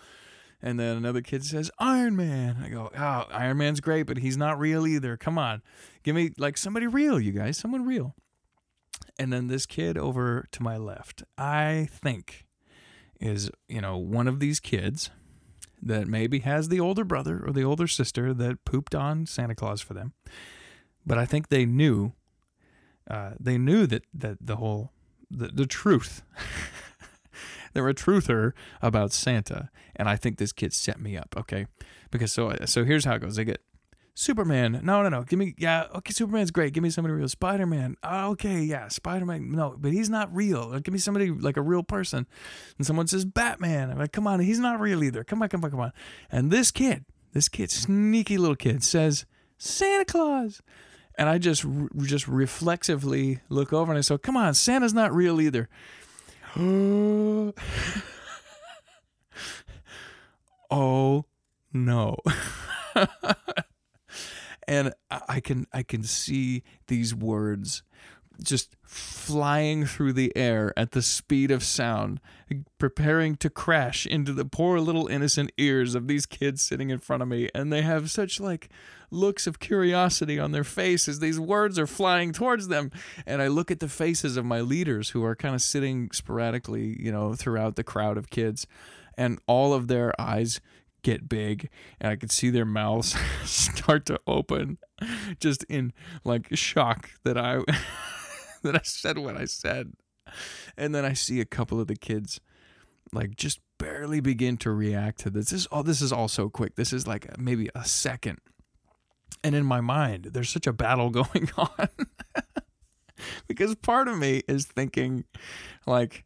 And 0.63 0.79
then 0.79 0.97
another 0.97 1.21
kid 1.21 1.45
says, 1.45 1.71
Iron 1.79 2.17
Man. 2.17 2.59
I 2.63 2.69
go, 2.69 2.91
oh, 2.97 3.25
Iron 3.31 3.59
Man's 3.59 3.81
great, 3.81 4.05
but 4.05 4.19
he's 4.19 4.37
not 4.37 4.59
real 4.59 4.87
either. 4.87 5.17
Come 5.17 5.39
on, 5.39 5.63
give 6.03 6.15
me 6.15 6.31
like 6.39 6.57
somebody 6.57 6.87
real, 6.87 7.19
you 7.19 7.33
guys, 7.33 7.59
someone 7.59 7.85
real. 7.85 8.15
And 9.19 9.33
then 9.33 9.47
this 9.47 9.67
kid 9.67 9.97
over 9.97 10.47
to 10.51 10.63
my 10.63 10.77
left, 10.77 11.23
I 11.39 11.89
think 11.91 12.47
is, 13.21 13.51
you 13.69 13.81
know, 13.81 13.97
one 13.97 14.27
of 14.27 14.41
these 14.41 14.61
kids 14.61 15.11
that 15.81 16.09
maybe 16.09 16.41
has 16.41 16.69
the 16.69 16.81
older 16.81 17.05
brother 17.05 17.43
or 17.47 17.53
the 17.53 17.63
older 17.63 17.87
sister 17.87 18.33
that 18.35 18.65
pooped 18.65 18.95
on 18.95 19.27
Santa 19.27 19.55
Claus 19.55 19.81
for 19.81 19.95
them. 19.95 20.13
But 21.07 21.19
I 21.19 21.27
think 21.27 21.49
they 21.49 21.67
knew, 21.67 22.13
uh, 23.09 23.33
they 23.39 23.59
knew 23.59 23.87
that 23.87 24.05
that 24.15 24.39
the 24.41 24.57
whole 24.57 24.93
the, 25.31 25.49
the 25.49 25.67
truth. 25.67 26.23
They're 27.75 27.89
a 27.89 27.95
truther 27.95 28.53
about 28.81 29.13
Santa, 29.13 29.69
and 29.97 30.09
I 30.09 30.17
think 30.17 30.39
this 30.39 30.53
kid 30.53 30.73
set 30.73 31.01
me 31.01 31.17
up. 31.17 31.35
Okay, 31.37 31.67
because 32.11 32.33
so 32.33 32.57
so 32.65 32.85
here's 32.85 33.05
how 33.05 33.15
it 33.17 33.23
goes. 33.23 33.39
I 33.39 33.45
get 33.45 33.61
Superman. 34.15 34.81
No, 34.85 35.03
no, 35.03 35.09
no. 35.09 35.23
Give 35.23 35.39
me, 35.39 35.55
yeah, 35.59 35.87
okay, 35.97 36.13
Superman's 36.13 36.53
great. 36.53 36.73
Give 36.73 36.83
me 36.83 36.91
somebody 36.91 37.15
real. 37.15 37.29
Spider 37.29 37.67
Man. 37.67 37.97
Oh, 38.03 38.09
ah, 38.09 38.27
okay, 38.29 38.61
yeah, 38.61 38.87
Spider 38.89 39.27
Man. 39.27 39.51
No, 39.51 39.75
but 39.77 39.93
he's 39.93 40.09
not 40.09 40.33
real. 40.35 40.79
Give 40.79 40.93
me 40.93 41.01
somebody 41.01 41.31
like 41.31 41.57
a 41.57 41.63
real 41.63 41.83
person. 41.83 42.27
And 42.79 42.87
someone 42.87 43.09
says 43.09 43.25
Batman. 43.25 43.91
I'm 43.91 43.99
like, 43.99 44.13
come 44.13 44.29
on, 44.29 44.39
he's 44.41 44.61
not 44.61 44.79
real 44.81 45.03
either. 45.03 45.25
Come 45.25 45.43
on, 45.43 45.49
come 45.49 45.65
on, 45.65 45.71
come 45.73 45.81
on. 45.81 45.93
And 46.31 46.53
this 46.53 46.71
kid, 46.71 47.05
this 47.33 47.49
kid, 47.49 47.73
sneaky 47.73 48.39
little 48.39 48.55
kid, 48.57 48.85
says 48.85 49.27
Santa 49.59 50.05
Claus. 50.05 50.63
And 51.17 51.29
I 51.29 51.39
just, 51.39 51.65
just 52.03 52.29
reflexively 52.29 53.41
look 53.49 53.73
over 53.73 53.91
and 53.91 53.99
I 53.99 54.03
say, 54.03 54.19
come 54.19 54.37
on, 54.37 54.55
Santa's 54.55 54.95
not 54.95 55.13
real 55.15 55.41
either. 55.41 55.69
oh 60.71 61.25
no. 61.73 62.17
and 64.69 64.93
I 65.11 65.41
can 65.41 65.67
I 65.73 65.83
can 65.83 66.03
see 66.03 66.63
these 66.87 67.15
words 67.15 67.83
just 68.43 68.77
flying 68.85 69.87
through 69.87 70.13
the 70.13 70.33
air 70.37 70.73
at 70.77 70.93
the 70.93 71.03
speed 71.03 71.51
of 71.51 71.63
sound, 71.63 72.21
preparing 72.79 73.37
to 73.37 73.51
crash 73.51 74.07
into 74.07 74.33
the 74.33 74.45
poor 74.45 74.81
little 74.81 75.07
innocent 75.07 75.53
ears 75.57 75.95
of 75.95 76.09
these 76.09 76.27
kids 76.27 76.63
sitting 76.63 76.91
in 76.91 76.99
front 76.99 77.23
of 77.23 77.29
me. 77.29 77.49
And 77.55 77.73
they 77.73 77.83
have 77.83 78.11
such 78.11 78.41
like 78.41 78.69
looks 79.11 79.47
of 79.47 79.61
curiosity 79.61 80.39
on 80.39 80.53
their 80.53 80.65
faces. 80.65 81.21
These 81.21 81.41
words 81.41 81.79
are 81.79 81.87
flying 81.87 82.33
towards 82.33 82.69
them. 82.69 82.91
And 83.27 83.41
I 83.41 83.49
look 83.49 83.71
at 83.71 83.81
the 83.81 83.89
faces 83.89 84.37
of 84.37 84.45
my 84.45 84.61
leaders 84.61 85.11
who 85.11 85.25
are 85.25 85.37
kind 85.37 85.55
of 85.55 85.63
sitting 85.63 86.11
sporadically, 86.13 87.01
you 87.01 87.13
know, 87.13 87.35
throughout 87.35 87.77
the 87.77 87.85
crowd 87.85 88.19
of 88.19 88.31
kids. 88.31 88.67
And 89.17 89.39
all 89.47 89.73
of 89.73 89.87
their 89.87 90.13
eyes 90.21 90.61
get 91.05 91.29
big 91.29 91.71
and 92.01 92.11
I 92.11 92.17
could 92.17 92.33
see 92.33 92.51
their 92.51 92.65
mouths 92.65 93.15
start 93.45 94.07
to 94.07 94.19
open 94.27 94.79
just 95.39 95.63
in 95.65 95.93
like 96.25 96.49
shock 96.57 97.11
that 97.23 97.39
I 97.39 97.59
that 98.65 98.75
I 98.75 98.81
said 98.83 99.19
what 99.19 99.37
I 99.37 99.45
said. 99.45 99.93
And 100.77 100.93
then 100.93 101.05
I 101.05 101.13
see 101.13 101.41
a 101.41 101.45
couple 101.45 101.81
of 101.81 101.87
the 101.87 101.95
kids 101.95 102.41
like 103.13 103.37
just 103.37 103.61
barely 103.79 104.21
begin 104.21 104.57
to 104.59 104.73
react 104.73 105.21
to 105.21 105.31
this. 105.31 105.51
This 105.51 105.61
is 105.61 105.67
all 105.67 105.83
this 105.85 106.03
is 106.03 106.13
all 106.13 106.27
so 106.27 106.49
quick. 106.49 106.75
This 106.75 106.93
is 106.93 107.07
like 107.07 107.39
maybe 107.39 107.71
a 107.75 107.85
second. 107.85 108.39
And 109.45 109.55
in 109.55 109.67
my 109.67 109.83
mind, 109.83 110.31
there's 110.33 110.51
such 110.51 110.67
a 110.67 110.73
battle 110.73 111.11
going 111.23 111.51
on. 111.57 111.89
because 113.47 113.75
part 113.77 114.09
of 114.09 114.19
me 114.19 114.43
is 114.49 114.65
thinking 114.65 115.25
like 115.87 116.25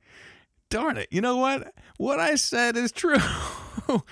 darn 0.71 0.97
it, 0.97 1.09
you 1.11 1.21
know 1.21 1.37
what? 1.37 1.75
What 1.97 2.21
I 2.21 2.35
said 2.35 2.77
is 2.77 2.93
true. 2.93 3.19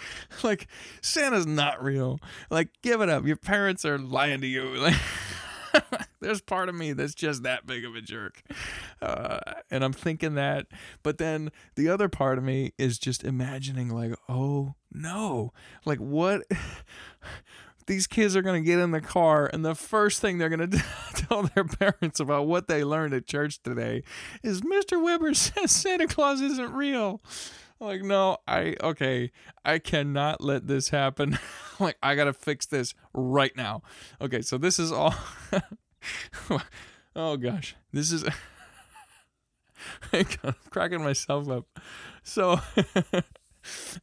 like 0.42 0.68
Santa's 1.00 1.46
not 1.46 1.82
real. 1.82 2.18
Like 2.50 2.68
give 2.82 3.00
it 3.00 3.08
up. 3.08 3.26
Your 3.26 3.36
parents 3.36 3.84
are 3.84 3.98
lying 3.98 4.40
to 4.40 4.46
you. 4.46 4.90
Like 5.72 6.08
there's 6.20 6.40
part 6.40 6.70
of 6.70 6.74
me 6.74 6.92
that's 6.94 7.14
just 7.14 7.42
that 7.42 7.66
big 7.66 7.84
of 7.84 7.94
a 7.94 8.00
jerk. 8.00 8.42
Uh, 9.02 9.40
and 9.70 9.84
I'm 9.84 9.92
thinking 9.92 10.34
that, 10.34 10.66
but 11.02 11.18
then 11.18 11.50
the 11.74 11.88
other 11.90 12.08
part 12.08 12.38
of 12.38 12.44
me 12.44 12.72
is 12.78 12.98
just 12.98 13.22
imagining 13.24 13.90
like, 13.90 14.14
oh 14.26 14.74
no, 14.90 15.52
like 15.84 15.98
what 15.98 16.42
these 17.86 18.06
kids 18.06 18.36
are 18.36 18.42
going 18.42 18.62
to 18.62 18.66
get 18.66 18.78
in 18.78 18.90
the 18.90 19.00
car 19.00 19.48
and 19.52 19.64
the 19.64 19.74
first 19.74 20.20
thing 20.20 20.38
they're 20.38 20.48
going 20.48 20.70
to 20.70 20.82
tell 21.14 21.44
their 21.54 21.64
parents 21.64 22.20
about 22.20 22.46
what 22.46 22.68
they 22.68 22.84
learned 22.84 23.14
at 23.14 23.26
church 23.26 23.62
today 23.62 24.02
is 24.42 24.60
Mr. 24.60 25.02
Weber 25.02 25.34
says 25.34 25.70
Santa 25.70 26.06
Claus 26.06 26.40
isn't 26.40 26.72
real. 26.72 27.20
Like, 27.78 28.02
no, 28.02 28.38
I, 28.48 28.74
okay, 28.82 29.32
I 29.64 29.78
cannot 29.78 30.40
let 30.40 30.66
this 30.66 30.88
happen. 30.88 31.38
like, 31.80 31.98
I 32.02 32.14
got 32.14 32.24
to 32.24 32.32
fix 32.32 32.66
this 32.66 32.94
right 33.12 33.54
now. 33.54 33.82
Okay, 34.20 34.40
so 34.40 34.56
this 34.56 34.78
is 34.78 34.90
all. 34.90 35.14
oh 37.14 37.36
gosh, 37.36 37.76
this 37.92 38.12
is. 38.12 38.24
I'm 40.12 40.24
cracking 40.70 41.02
myself 41.02 41.50
up. 41.50 41.66
So, 42.22 42.60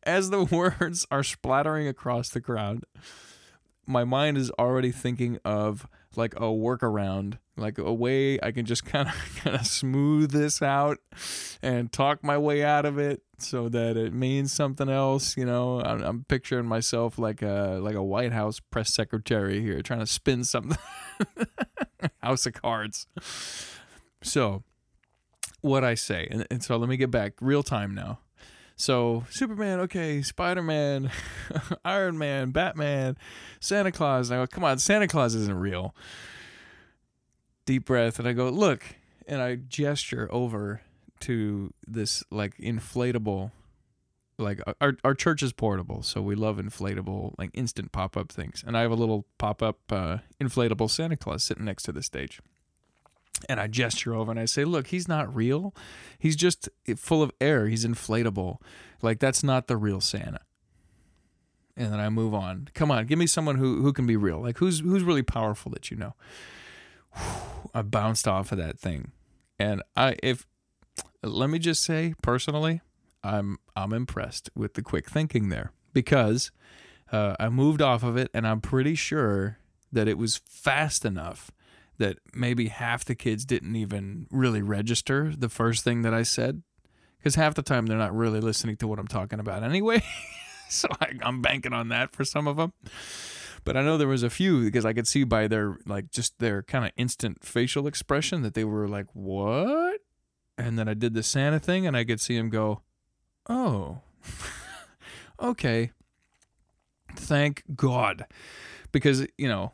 as 0.04 0.30
the 0.30 0.43
words 0.43 1.08
are 1.10 1.24
splattering 1.24 1.88
across 1.88 2.30
the 2.30 2.41
crowd, 2.41 2.84
my 3.86 4.04
mind 4.04 4.38
is 4.38 4.52
already 4.52 4.91
thinking 4.91 5.39
of 5.43 5.88
like 6.15 6.36
a 6.36 6.46
workaround, 6.46 7.39
like 7.58 7.78
a 7.78 7.93
way 7.93 8.39
I 8.41 8.52
can 8.52 8.65
just 8.65 8.86
kind 8.86 9.10
of 9.10 9.15
kind 9.43 9.56
of 9.56 9.65
smooth 9.65 10.32
this 10.32 10.62
out 10.62 11.00
and 11.62 11.91
talk 11.91 12.24
my 12.24 12.38
way 12.38 12.63
out 12.63 12.86
of 12.86 12.98
it 12.98 13.22
so 13.39 13.69
that 13.69 13.98
it 13.98 14.13
means 14.13 14.52
something 14.52 14.89
else. 14.89 15.36
You 15.38 15.46
know, 15.46 15.82
I'm, 15.82 16.02
I'm 16.02 16.26
picturing 16.26 16.65
myself 16.65 17.17
like 17.17 17.41
a 17.41 17.80
like 17.82 17.96
a 17.96 18.04
White 18.04 18.32
House 18.32 18.60
press 18.60 18.93
secretary 18.93 19.62
here, 19.62 19.82
trying 19.82 20.00
to 20.00 20.08
spin 20.08 20.43
something. 20.43 20.78
House 22.22 22.46
of 22.46 22.54
Cards. 22.54 23.08
So, 24.22 24.63
what 25.62 25.84
I 25.84 25.96
say, 25.96 26.28
and, 26.32 26.48
and 26.50 26.63
so 26.63 26.78
let 26.78 26.89
me 26.89 26.98
get 26.98 27.12
back 27.12 27.34
real 27.41 27.63
time 27.63 27.93
now. 27.93 28.19
So 28.75 29.25
Superman, 29.29 29.79
okay, 29.81 30.21
Spider 30.21 30.63
Man, 30.63 31.12
Iron 31.86 32.17
Man, 32.17 32.51
Batman, 32.51 33.17
Santa 33.59 33.91
Claus. 33.91 34.29
And 34.29 34.39
I 34.39 34.43
go, 34.43 34.47
come 34.47 34.63
on, 34.63 34.79
Santa 34.79 35.07
Claus 35.07 35.36
isn't 35.36 35.59
real. 35.59 35.95
Deep 37.65 37.86
breath, 37.86 38.19
and 38.19 38.27
I 38.27 38.33
go, 38.33 38.49
look, 38.49 38.83
and 39.25 39.41
I 39.41 39.55
gesture 39.55 40.27
over 40.31 40.81
to 41.21 41.73
this 41.88 42.23
like 42.29 42.57
inflatable 42.57 43.51
like 44.38 44.59
our 44.81 44.97
our 45.03 45.13
church 45.13 45.43
is 45.43 45.53
portable, 45.53 46.01
so 46.01 46.21
we 46.21 46.36
love 46.36 46.57
inflatable 46.57 47.36
like 47.38 47.51
instant 47.53 47.91
pop 47.91 48.17
up 48.17 48.31
things. 48.31 48.63
And 48.65 48.77
I 48.77 48.81
have 48.81 48.91
a 48.91 48.95
little 48.95 49.25
pop 49.38 49.62
up 49.62 49.79
uh, 49.91 50.17
inflatable 50.41 50.89
Santa 50.89 51.15
Claus 51.15 51.43
sitting 51.43 51.65
next 51.65 51.83
to 51.83 51.91
the 51.91 52.03
stage 52.03 52.41
and 53.49 53.60
I 53.60 53.67
gesture 53.67 54.13
over 54.13 54.32
and 54.32 54.39
I 54.39 54.45
say, 54.45 54.65
"Look, 54.65 54.88
he's 54.88 55.08
not 55.08 55.34
real. 55.34 55.73
He's 56.17 56.36
just 56.36 56.69
full 56.97 57.21
of 57.21 57.32
air. 57.39 57.67
He's 57.67 57.86
inflatable. 57.86 58.58
Like 59.01 59.19
that's 59.19 59.43
not 59.43 59.67
the 59.67 59.77
real 59.77 60.01
Santa." 60.01 60.41
And 61.75 61.91
then 61.91 61.99
I 61.99 62.10
move 62.10 62.34
on. 62.34 62.69
Come 62.73 62.91
on, 62.91 63.06
give 63.08 63.17
me 63.17 63.27
someone 63.27 63.58
who 63.58 63.82
who 63.82 63.93
can 63.93 64.06
be 64.06 64.15
real. 64.15 64.41
Like 64.41 64.58
who's 64.58 64.79
who's 64.79 65.03
really 65.03 65.23
powerful 65.23 65.71
that 65.71 65.91
you 65.91 65.97
know. 65.97 66.15
I 67.75 67.82
bounced 67.82 68.27
off 68.27 68.51
of 68.51 68.60
that 68.60 68.77
thing, 68.79 69.12
and 69.58 69.82
I 69.95 70.15
if 70.21 70.45
let 71.23 71.49
me 71.49 71.58
just 71.58 71.84
say 71.84 72.13
personally, 72.21 72.82
I'm 73.23 73.58
I'm 73.75 73.93
impressed 73.93 74.49
with 74.56 74.75
the 74.75 74.82
quick 74.82 75.10
thinking 75.10 75.49
there 75.49 75.71
because 75.93 76.51
uh, 77.12 77.36
I 77.39 77.49
moved 77.49 77.82
off 77.82 78.03
of 78.03 78.17
it, 78.17 78.29
and 78.34 78.47
I'm 78.47 78.62
pretty 78.62 78.95
sure 78.95 79.58
that 79.91 80.08
it 80.08 80.17
was 80.17 80.38
fast 80.38 81.06
enough 81.06 81.51
that 81.97 82.17
maybe 82.34 82.67
half 82.67 83.06
the 83.06 83.15
kids 83.15 83.45
didn't 83.45 83.75
even 83.75 84.27
really 84.32 84.62
register 84.62 85.34
the 85.38 85.49
first 85.49 85.84
thing 85.84 86.01
that 86.01 86.13
I 86.13 86.23
said 86.23 86.63
because 87.17 87.36
half 87.36 87.56
the 87.56 87.62
time 87.62 87.86
they're 87.86 87.97
not 87.97 88.15
really 88.15 88.41
listening 88.41 88.75
to 88.77 88.88
what 88.88 88.99
I'm 88.99 89.08
talking 89.08 89.39
about 89.39 89.63
anyway. 89.63 90.03
so 90.69 90.88
I, 90.99 91.13
I'm 91.21 91.41
banking 91.41 91.73
on 91.73 91.89
that 91.89 92.13
for 92.13 92.25
some 92.25 92.47
of 92.47 92.58
them. 92.58 92.73
But 93.63 93.77
I 93.77 93.82
know 93.82 93.97
there 93.97 94.08
was 94.08 94.23
a 94.23 94.29
few 94.29 94.62
because 94.62 94.86
I 94.86 94.91
could 94.91 95.08
see 95.08 95.23
by 95.23 95.47
their 95.47 95.77
like 95.86 96.12
just 96.12 96.39
their 96.39 96.63
kind 96.63 96.84
of 96.84 96.91
instant 96.97 97.45
facial 97.45 97.88
expression 97.88 98.41
that 98.41 98.56
they 98.56 98.65
were 98.65 98.89
like, 98.89 99.06
"What?" 99.13 100.01
And 100.58 100.77
then 100.77 100.89
I 100.89 100.93
did 100.93 101.13
the 101.13 101.23
Santa 101.23 101.60
thing, 101.60 101.88
and 101.88 101.95
I 101.95 102.03
could 102.03 102.19
see 102.19 102.36
them 102.36 102.49
go, 102.49 102.82
"Oh, 103.47 104.01
okay." 105.41 105.91
Thank 107.15 107.63
God, 107.73 108.25
because 108.91 109.25
you 109.38 109.47
know, 109.47 109.71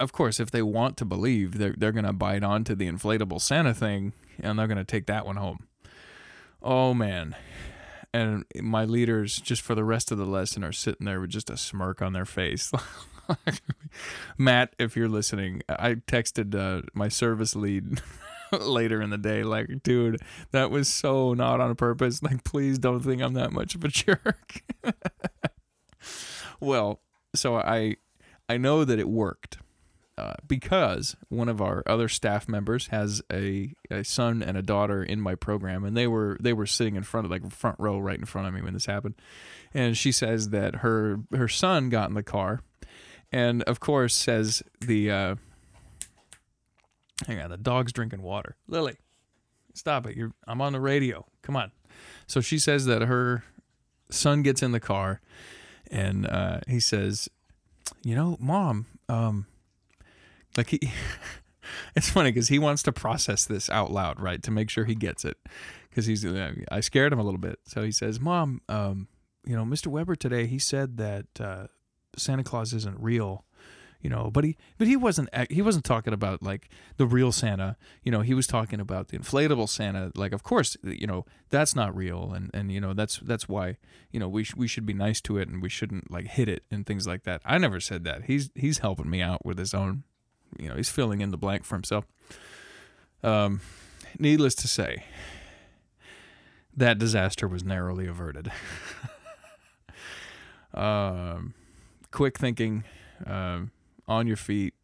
of 0.00 0.12
course, 0.12 0.40
if 0.40 0.50
they 0.50 0.62
want 0.62 0.96
to 0.98 1.04
believe, 1.04 1.58
they're 1.58 1.74
they're 1.76 1.92
gonna 1.92 2.12
bite 2.12 2.42
onto 2.42 2.74
the 2.74 2.88
inflatable 2.88 3.40
Santa 3.40 3.74
thing, 3.74 4.12
and 4.40 4.58
they're 4.58 4.68
gonna 4.68 4.84
take 4.84 5.06
that 5.06 5.26
one 5.26 5.36
home. 5.36 5.66
Oh 6.62 6.94
man, 6.94 7.36
and 8.14 8.44
my 8.62 8.84
leaders 8.84 9.36
just 9.38 9.60
for 9.60 9.74
the 9.74 9.84
rest 9.84 10.12
of 10.12 10.18
the 10.18 10.24
lesson 10.24 10.62
are 10.62 10.72
sitting 10.72 11.04
there 11.04 11.20
with 11.20 11.30
just 11.30 11.50
a 11.50 11.56
smirk 11.56 12.00
on 12.00 12.12
their 12.12 12.24
face. 12.24 12.70
Matt 14.38 14.74
if 14.78 14.96
you're 14.96 15.08
listening 15.08 15.62
i 15.68 15.94
texted 15.94 16.54
uh, 16.54 16.82
my 16.92 17.08
service 17.08 17.56
lead 17.56 18.02
later 18.60 19.00
in 19.00 19.08
the 19.08 19.16
day 19.16 19.42
like 19.42 19.82
dude 19.82 20.20
that 20.50 20.70
was 20.70 20.88
so 20.88 21.34
not 21.34 21.60
on 21.60 21.74
purpose. 21.74 22.22
Like 22.22 22.44
please 22.44 22.78
don't 22.78 23.00
think 23.00 23.20
i'm 23.22 23.34
that 23.34 23.52
much 23.52 23.74
of 23.74 23.82
a 23.84 23.88
jerk. 23.88 24.62
Well 26.60 27.00
so 27.34 27.56
i 27.56 27.96
i 28.48 28.56
know 28.56 28.84
that 28.84 28.98
it 28.98 29.08
worked 29.08 29.58
uh, 30.16 30.34
because 30.46 31.16
one 31.28 31.48
of 31.48 31.60
our 31.60 31.82
other 31.86 32.08
staff 32.08 32.48
members 32.48 32.86
has 32.88 33.20
a, 33.32 33.74
a 33.90 34.04
son 34.04 34.42
and 34.42 34.56
a 34.56 34.62
daughter 34.62 35.02
in 35.02 35.20
my 35.20 35.34
program, 35.34 35.84
and 35.84 35.96
they 35.96 36.06
were 36.06 36.36
they 36.40 36.52
were 36.52 36.66
sitting 36.66 36.94
in 36.94 37.02
front 37.02 37.24
of 37.24 37.32
like 37.32 37.50
front 37.50 37.76
row 37.80 37.98
right 37.98 38.18
in 38.18 38.24
front 38.24 38.46
of 38.46 38.54
me 38.54 38.62
when 38.62 38.74
this 38.74 38.86
happened, 38.86 39.14
and 39.72 39.96
she 39.96 40.12
says 40.12 40.50
that 40.50 40.76
her 40.76 41.20
her 41.32 41.48
son 41.48 41.88
got 41.88 42.08
in 42.08 42.14
the 42.14 42.22
car, 42.22 42.60
and 43.32 43.64
of 43.64 43.80
course 43.80 44.14
says 44.14 44.62
the 44.80 45.10
uh, 45.10 45.34
hang 47.26 47.40
on 47.40 47.50
the 47.50 47.56
dog's 47.56 47.92
drinking 47.92 48.22
water, 48.22 48.54
Lily, 48.68 48.96
stop 49.72 50.06
it, 50.06 50.16
you're 50.16 50.32
I'm 50.46 50.60
on 50.60 50.74
the 50.74 50.80
radio, 50.80 51.26
come 51.42 51.56
on, 51.56 51.72
so 52.28 52.40
she 52.40 52.60
says 52.60 52.86
that 52.86 53.02
her 53.02 53.42
son 54.10 54.42
gets 54.42 54.62
in 54.62 54.70
the 54.70 54.78
car, 54.78 55.20
and 55.90 56.24
uh, 56.24 56.60
he 56.68 56.78
says, 56.78 57.28
you 58.04 58.14
know, 58.14 58.36
mom, 58.38 58.86
um 59.08 59.46
like 60.56 60.70
he, 60.70 60.80
it's 61.96 62.10
funny 62.10 62.30
because 62.30 62.48
he 62.48 62.58
wants 62.58 62.82
to 62.84 62.92
process 62.92 63.44
this 63.44 63.70
out 63.70 63.90
loud, 63.90 64.20
right, 64.20 64.42
to 64.42 64.50
make 64.50 64.70
sure 64.70 64.84
he 64.84 64.94
gets 64.94 65.24
it. 65.24 65.36
Because 65.90 66.06
he's, 66.06 66.24
uh, 66.24 66.52
I 66.70 66.80
scared 66.80 67.12
him 67.12 67.20
a 67.20 67.22
little 67.22 67.38
bit, 67.38 67.60
so 67.64 67.82
he 67.82 67.92
says, 67.92 68.18
"Mom, 68.18 68.60
um, 68.68 69.08
you 69.46 69.54
know, 69.54 69.64
Mr. 69.64 69.86
Weber 69.86 70.16
today, 70.16 70.46
he 70.46 70.58
said 70.58 70.96
that 70.96 71.26
uh, 71.40 71.66
Santa 72.16 72.42
Claus 72.42 72.72
isn't 72.72 72.98
real." 73.00 73.44
you 74.04 74.10
know 74.10 74.30
but 74.30 74.44
he 74.44 74.56
but 74.76 74.86
he 74.86 74.96
wasn't 74.96 75.28
he 75.50 75.62
wasn't 75.62 75.84
talking 75.84 76.12
about 76.12 76.42
like 76.42 76.68
the 76.98 77.06
real 77.06 77.32
santa 77.32 77.76
you 78.04 78.12
know 78.12 78.20
he 78.20 78.34
was 78.34 78.46
talking 78.46 78.78
about 78.78 79.08
the 79.08 79.18
inflatable 79.18 79.68
santa 79.68 80.12
like 80.14 80.32
of 80.32 80.42
course 80.42 80.76
you 80.84 81.06
know 81.06 81.24
that's 81.48 81.74
not 81.74 81.96
real 81.96 82.32
and 82.32 82.50
and 82.52 82.70
you 82.70 82.80
know 82.80 82.92
that's 82.92 83.16
that's 83.20 83.48
why 83.48 83.76
you 84.12 84.20
know 84.20 84.28
we 84.28 84.44
sh- 84.44 84.54
we 84.54 84.68
should 84.68 84.84
be 84.84 84.92
nice 84.92 85.20
to 85.22 85.38
it 85.38 85.48
and 85.48 85.62
we 85.62 85.70
shouldn't 85.70 86.10
like 86.10 86.26
hit 86.26 86.48
it 86.48 86.62
and 86.70 86.86
things 86.86 87.06
like 87.06 87.24
that 87.24 87.40
i 87.44 87.56
never 87.56 87.80
said 87.80 88.04
that 88.04 88.24
he's 88.24 88.50
he's 88.54 88.78
helping 88.78 89.08
me 89.08 89.22
out 89.22 89.44
with 89.44 89.58
his 89.58 89.72
own 89.72 90.04
you 90.58 90.68
know 90.68 90.76
he's 90.76 90.90
filling 90.90 91.20
in 91.20 91.30
the 91.30 91.36
blank 91.36 91.64
for 91.64 91.74
himself. 91.74 92.06
Um, 93.22 93.60
needless 94.18 94.54
to 94.56 94.68
say, 94.68 95.04
that 96.76 96.98
disaster 96.98 97.48
was 97.48 97.64
narrowly 97.64 98.06
averted. 98.06 98.52
um, 100.74 101.54
quick 102.10 102.38
thinking, 102.38 102.84
um, 103.26 103.70
on 104.06 104.26
your 104.26 104.36
feet 104.36 104.74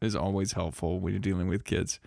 is 0.00 0.16
always 0.16 0.52
helpful 0.52 1.00
when 1.00 1.12
you're 1.12 1.20
dealing 1.20 1.48
with 1.48 1.64
kids. 1.64 2.00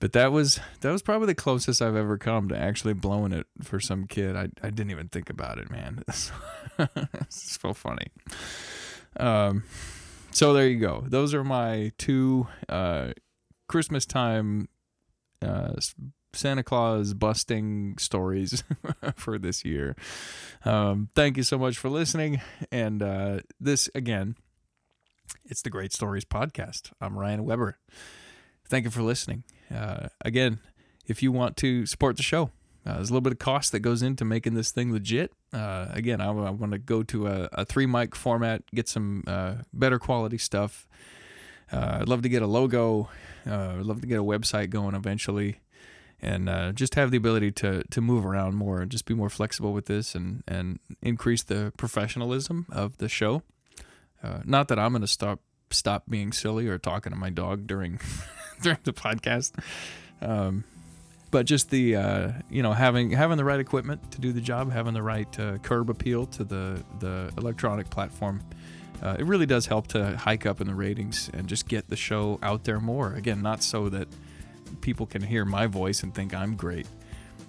But 0.00 0.12
that 0.12 0.32
was 0.32 0.60
that 0.80 0.90
was 0.90 1.02
probably 1.02 1.26
the 1.26 1.34
closest 1.34 1.80
I've 1.80 1.96
ever 1.96 2.18
come 2.18 2.48
to 2.48 2.58
actually 2.58 2.94
blowing 2.94 3.32
it 3.32 3.46
for 3.62 3.80
some 3.80 4.06
kid. 4.06 4.36
I 4.36 4.48
I 4.62 4.70
didn't 4.70 4.90
even 4.90 5.08
think 5.08 5.30
about 5.30 5.58
it, 5.58 5.70
man. 5.70 6.02
it's 6.08 7.58
so 7.62 7.72
funny. 7.72 8.08
Um, 9.18 9.62
so 10.34 10.52
there 10.52 10.68
you 10.68 10.78
go. 10.78 11.04
Those 11.06 11.32
are 11.32 11.44
my 11.44 11.92
two 11.96 12.48
uh, 12.68 13.12
Christmas 13.68 14.04
time 14.04 14.68
uh, 15.40 15.74
Santa 16.32 16.62
Claus 16.62 17.14
busting 17.14 17.96
stories 17.98 18.64
for 19.16 19.38
this 19.38 19.64
year. 19.64 19.96
Um, 20.64 21.08
thank 21.14 21.36
you 21.36 21.42
so 21.42 21.58
much 21.58 21.78
for 21.78 21.88
listening. 21.88 22.40
And 22.70 23.02
uh, 23.02 23.40
this, 23.60 23.88
again, 23.94 24.36
it's 25.44 25.62
the 25.62 25.70
Great 25.70 25.92
Stories 25.92 26.24
Podcast. 26.24 26.90
I'm 27.00 27.18
Ryan 27.18 27.44
Weber. 27.44 27.78
Thank 28.68 28.84
you 28.84 28.90
for 28.90 29.02
listening. 29.02 29.44
Uh, 29.74 30.08
again, 30.24 30.58
if 31.06 31.22
you 31.22 31.30
want 31.32 31.56
to 31.58 31.86
support 31.86 32.16
the 32.16 32.22
show, 32.22 32.50
uh, 32.86 32.94
there's 32.94 33.10
a 33.10 33.12
little 33.12 33.20
bit 33.20 33.32
of 33.32 33.38
cost 33.38 33.72
that 33.72 33.80
goes 33.80 34.02
into 34.02 34.24
making 34.24 34.54
this 34.54 34.70
thing 34.70 34.92
legit. 34.92 35.32
Uh, 35.54 35.86
again, 35.92 36.20
I, 36.20 36.26
I 36.26 36.50
want 36.50 36.72
to 36.72 36.78
go 36.78 37.04
to 37.04 37.28
a, 37.28 37.48
a, 37.52 37.64
three 37.64 37.86
mic 37.86 38.16
format, 38.16 38.62
get 38.74 38.88
some 38.88 39.22
uh, 39.26 39.54
better 39.72 40.00
quality 40.00 40.36
stuff. 40.36 40.88
Uh, 41.72 41.98
I'd 42.00 42.08
love 42.08 42.22
to 42.22 42.28
get 42.28 42.42
a 42.42 42.46
logo. 42.46 43.08
Uh, 43.46 43.76
I'd 43.78 43.86
love 43.86 44.00
to 44.00 44.06
get 44.08 44.18
a 44.18 44.24
website 44.24 44.70
going 44.70 44.96
eventually, 44.96 45.60
and 46.20 46.48
uh, 46.48 46.72
just 46.72 46.96
have 46.96 47.12
the 47.12 47.16
ability 47.16 47.52
to 47.52 47.84
to 47.84 48.00
move 48.00 48.26
around 48.26 48.56
more 48.56 48.80
and 48.80 48.90
just 48.90 49.06
be 49.06 49.14
more 49.14 49.30
flexible 49.30 49.72
with 49.72 49.86
this 49.86 50.16
and 50.16 50.42
and 50.48 50.80
increase 51.00 51.44
the 51.44 51.72
professionalism 51.76 52.66
of 52.72 52.98
the 52.98 53.08
show. 53.08 53.42
not 54.44 54.66
that 54.68 54.78
I'm 54.78 54.90
going 54.90 55.02
to 55.02 55.08
stop 55.08 55.40
stop 55.70 56.04
being 56.08 56.32
silly 56.32 56.66
or 56.66 56.78
talking 56.78 57.12
to 57.12 57.18
my 57.18 57.30
dog 57.30 57.66
during 57.68 58.00
during 58.60 58.78
the 58.82 58.92
podcast. 58.92 59.52
Um, 60.20 60.64
but 61.34 61.46
just 61.46 61.68
the 61.68 61.96
uh, 61.96 62.30
you 62.48 62.62
know 62.62 62.72
having 62.72 63.10
having 63.10 63.36
the 63.36 63.44
right 63.44 63.58
equipment 63.58 64.12
to 64.12 64.20
do 64.20 64.32
the 64.32 64.40
job, 64.40 64.70
having 64.70 64.94
the 64.94 65.02
right 65.02 65.40
uh, 65.40 65.58
curb 65.58 65.90
appeal 65.90 66.26
to 66.26 66.44
the 66.44 66.80
the 67.00 67.32
electronic 67.36 67.90
platform, 67.90 68.40
uh, 69.02 69.16
it 69.18 69.26
really 69.26 69.44
does 69.44 69.66
help 69.66 69.88
to 69.88 70.16
hike 70.16 70.46
up 70.46 70.60
in 70.60 70.68
the 70.68 70.74
ratings 70.76 71.32
and 71.34 71.48
just 71.48 71.66
get 71.66 71.90
the 71.90 71.96
show 71.96 72.38
out 72.40 72.62
there 72.62 72.78
more. 72.78 73.14
Again, 73.14 73.42
not 73.42 73.64
so 73.64 73.88
that 73.88 74.06
people 74.80 75.06
can 75.06 75.22
hear 75.22 75.44
my 75.44 75.66
voice 75.66 76.04
and 76.04 76.14
think 76.14 76.32
I'm 76.32 76.54
great, 76.54 76.86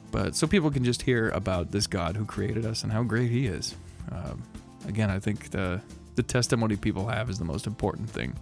but 0.10 0.36
so 0.36 0.48
people 0.48 0.72
can 0.72 0.84
just 0.84 1.04
hear 1.04 1.30
about 1.30 1.70
this 1.70 1.86
God 1.86 2.16
who 2.16 2.26
created 2.26 2.66
us 2.66 2.82
and 2.82 2.92
how 2.92 3.04
great 3.04 3.30
He 3.30 3.46
is. 3.46 3.76
Um, 4.12 4.42
again, 4.88 5.12
I 5.12 5.20
think 5.20 5.52
the 5.52 5.80
the 6.16 6.24
testimony 6.24 6.76
people 6.76 7.08
have 7.08 7.30
is 7.30 7.38
the 7.38 7.46
most 7.46 7.68
important 7.68 8.10
thing 8.10 8.36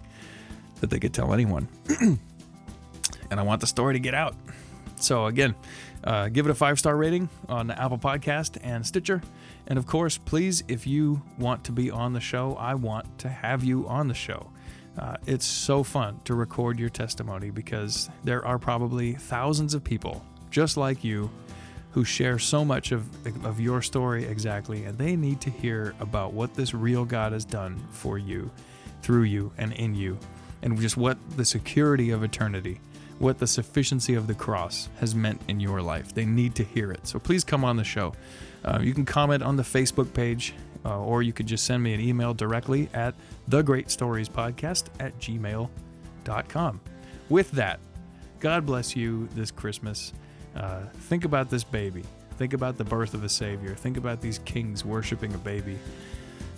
that 0.80 0.88
they 0.88 0.98
could 0.98 1.12
tell 1.12 1.34
anyone. 1.34 1.68
and 2.00 2.18
I 3.30 3.42
want 3.42 3.60
the 3.60 3.66
story 3.66 3.92
to 3.92 4.00
get 4.00 4.14
out. 4.14 4.34
So, 4.96 5.26
again, 5.26 5.54
uh, 6.02 6.28
give 6.28 6.46
it 6.46 6.50
a 6.50 6.54
five 6.54 6.78
star 6.78 6.96
rating 6.96 7.28
on 7.48 7.66
the 7.66 7.80
Apple 7.80 7.98
Podcast 7.98 8.58
and 8.62 8.86
Stitcher. 8.86 9.22
And 9.66 9.78
of 9.78 9.86
course, 9.86 10.18
please, 10.18 10.62
if 10.68 10.86
you 10.86 11.22
want 11.38 11.64
to 11.64 11.72
be 11.72 11.90
on 11.90 12.12
the 12.12 12.20
show, 12.20 12.54
I 12.54 12.74
want 12.74 13.18
to 13.20 13.28
have 13.28 13.64
you 13.64 13.88
on 13.88 14.08
the 14.08 14.14
show. 14.14 14.50
Uh, 14.98 15.16
it's 15.26 15.44
so 15.44 15.82
fun 15.82 16.20
to 16.24 16.34
record 16.34 16.78
your 16.78 16.88
testimony 16.88 17.50
because 17.50 18.08
there 18.22 18.44
are 18.46 18.58
probably 18.58 19.14
thousands 19.14 19.74
of 19.74 19.82
people 19.82 20.24
just 20.50 20.76
like 20.76 21.02
you 21.02 21.30
who 21.90 22.04
share 22.04 22.38
so 22.38 22.64
much 22.64 22.92
of, 22.92 23.08
of 23.44 23.60
your 23.60 23.80
story 23.80 24.24
exactly, 24.24 24.84
and 24.84 24.98
they 24.98 25.16
need 25.16 25.40
to 25.40 25.50
hear 25.50 25.94
about 26.00 26.32
what 26.32 26.54
this 26.54 26.74
real 26.74 27.04
God 27.04 27.32
has 27.32 27.44
done 27.44 27.80
for 27.90 28.18
you, 28.18 28.50
through 29.02 29.22
you, 29.22 29.52
and 29.58 29.72
in 29.72 29.94
you, 29.94 30.18
and 30.62 30.78
just 30.80 30.96
what 30.96 31.16
the 31.36 31.44
security 31.44 32.10
of 32.10 32.24
eternity 32.24 32.80
what 33.18 33.38
the 33.38 33.46
sufficiency 33.46 34.14
of 34.14 34.26
the 34.26 34.34
cross 34.34 34.88
has 35.00 35.14
meant 35.14 35.40
in 35.48 35.60
your 35.60 35.80
life. 35.80 36.14
They 36.14 36.24
need 36.24 36.54
to 36.56 36.64
hear 36.64 36.90
it. 36.90 37.06
So 37.06 37.18
please 37.18 37.44
come 37.44 37.64
on 37.64 37.76
the 37.76 37.84
show. 37.84 38.14
Uh, 38.64 38.80
you 38.82 38.94
can 38.94 39.04
comment 39.04 39.42
on 39.42 39.56
the 39.56 39.62
Facebook 39.62 40.12
page, 40.12 40.54
uh, 40.84 41.00
or 41.00 41.22
you 41.22 41.32
could 41.32 41.46
just 41.46 41.64
send 41.64 41.82
me 41.82 41.94
an 41.94 42.00
email 42.00 42.34
directly 42.34 42.88
at 42.94 43.14
thegreatstoriespodcast 43.48 44.86
at 45.00 45.18
gmail.com. 45.18 46.80
With 47.28 47.50
that, 47.52 47.80
God 48.40 48.66
bless 48.66 48.96
you 48.96 49.28
this 49.34 49.50
Christmas. 49.50 50.12
Uh, 50.56 50.82
think 50.94 51.24
about 51.24 51.50
this 51.50 51.64
baby. 51.64 52.04
Think 52.36 52.52
about 52.52 52.78
the 52.78 52.84
birth 52.84 53.14
of 53.14 53.24
a 53.24 53.28
Savior. 53.28 53.74
Think 53.74 53.96
about 53.96 54.20
these 54.20 54.38
kings 54.40 54.84
worshiping 54.84 55.32
a 55.34 55.38
baby. 55.38 55.78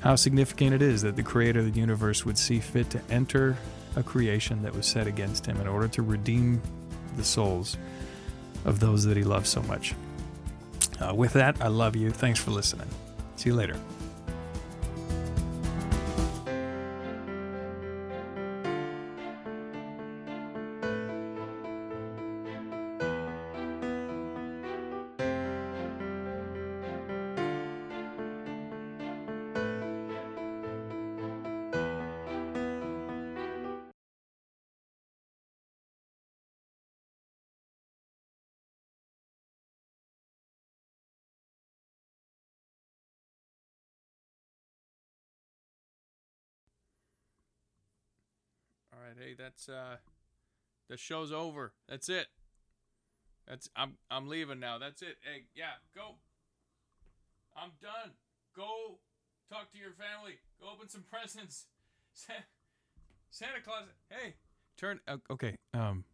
How 0.07 0.15
significant 0.15 0.73
it 0.73 0.83
is 0.83 1.03
that 1.03 1.17
the 1.17 1.23
Creator 1.25 1.59
of 1.59 1.75
the 1.75 1.81
universe 1.81 2.25
would 2.25 2.39
see 2.39 2.61
fit 2.61 2.89
to 2.91 3.01
enter 3.11 3.57
a 3.97 4.05
creation 4.05 4.63
that 4.63 4.73
was 4.73 4.87
set 4.87 5.09
against 5.09 5.45
him 5.45 5.61
in 5.61 5.67
order 5.67 5.89
to 5.89 6.03
redeem 6.03 6.63
the 7.17 7.25
souls 7.25 7.77
of 8.65 8.79
those 8.79 9.05
that 9.05 9.17
he 9.17 9.25
loves 9.25 9.49
so 9.49 9.63
much. 9.63 9.97
Uh, 11.01 11.13
with 11.13 11.33
that, 11.33 11.61
I 11.61 11.67
love 11.67 11.97
you. 11.97 12.13
Thanks 12.13 12.39
for 12.39 12.53
listening. 12.53 12.87
See 13.35 13.51
you 13.51 13.57
later. 13.57 13.77
Hey, 49.19 49.35
that's 49.39 49.69
uh 49.69 49.97
the 50.89 50.97
show's 50.97 51.33
over. 51.33 51.73
That's 51.89 52.09
it. 52.09 52.27
That's 53.47 53.69
I'm 53.77 53.95
I'm 54.11 54.29
leaving 54.29 54.61
now. 54.61 54.79
That's 54.79 55.03
it. 55.03 55.17
Hey, 55.23 55.45
yeah, 55.55 55.79
go. 55.95 56.17
I'm 57.57 57.71
done. 57.81 58.13
Go 58.55 58.99
talk 59.51 59.73
to 59.73 59.79
your 59.79 59.93
family. 59.93 60.39
Go 60.61 60.69
open 60.73 60.89
some 60.89 61.05
presents. 61.11 61.67
Santa 63.31 63.61
Claus. 63.63 63.85
Hey, 64.11 64.35
turn 64.79 65.01
okay, 65.31 65.57
um 65.75 66.05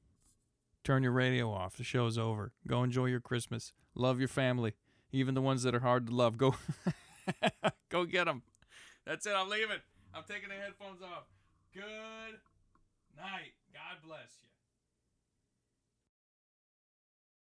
turn 0.84 1.02
your 1.02 1.12
radio 1.12 1.50
off. 1.52 1.76
The 1.76 1.84
show's 1.84 2.18
over. 2.18 2.52
Go 2.66 2.82
enjoy 2.82 3.06
your 3.06 3.20
Christmas. 3.20 3.72
Love 3.94 4.18
your 4.18 4.28
family, 4.28 4.74
even 5.12 5.34
the 5.34 5.42
ones 5.42 5.62
that 5.62 5.74
are 5.74 5.80
hard 5.80 6.06
to 6.08 6.14
love. 6.14 6.36
Go 6.36 6.54
go 7.88 8.04
get 8.04 8.24
them. 8.24 8.42
That's 9.06 9.26
it. 9.26 9.34
I'm 9.36 9.48
leaving. 9.48 9.78
I'm 10.14 10.24
taking 10.28 10.48
the 10.48 10.54
headphones 10.56 11.00
off. 11.02 11.24
Good 11.72 12.38
night. 13.22 13.54
God 13.72 14.02
bless 14.02 14.34
you. 14.42 14.51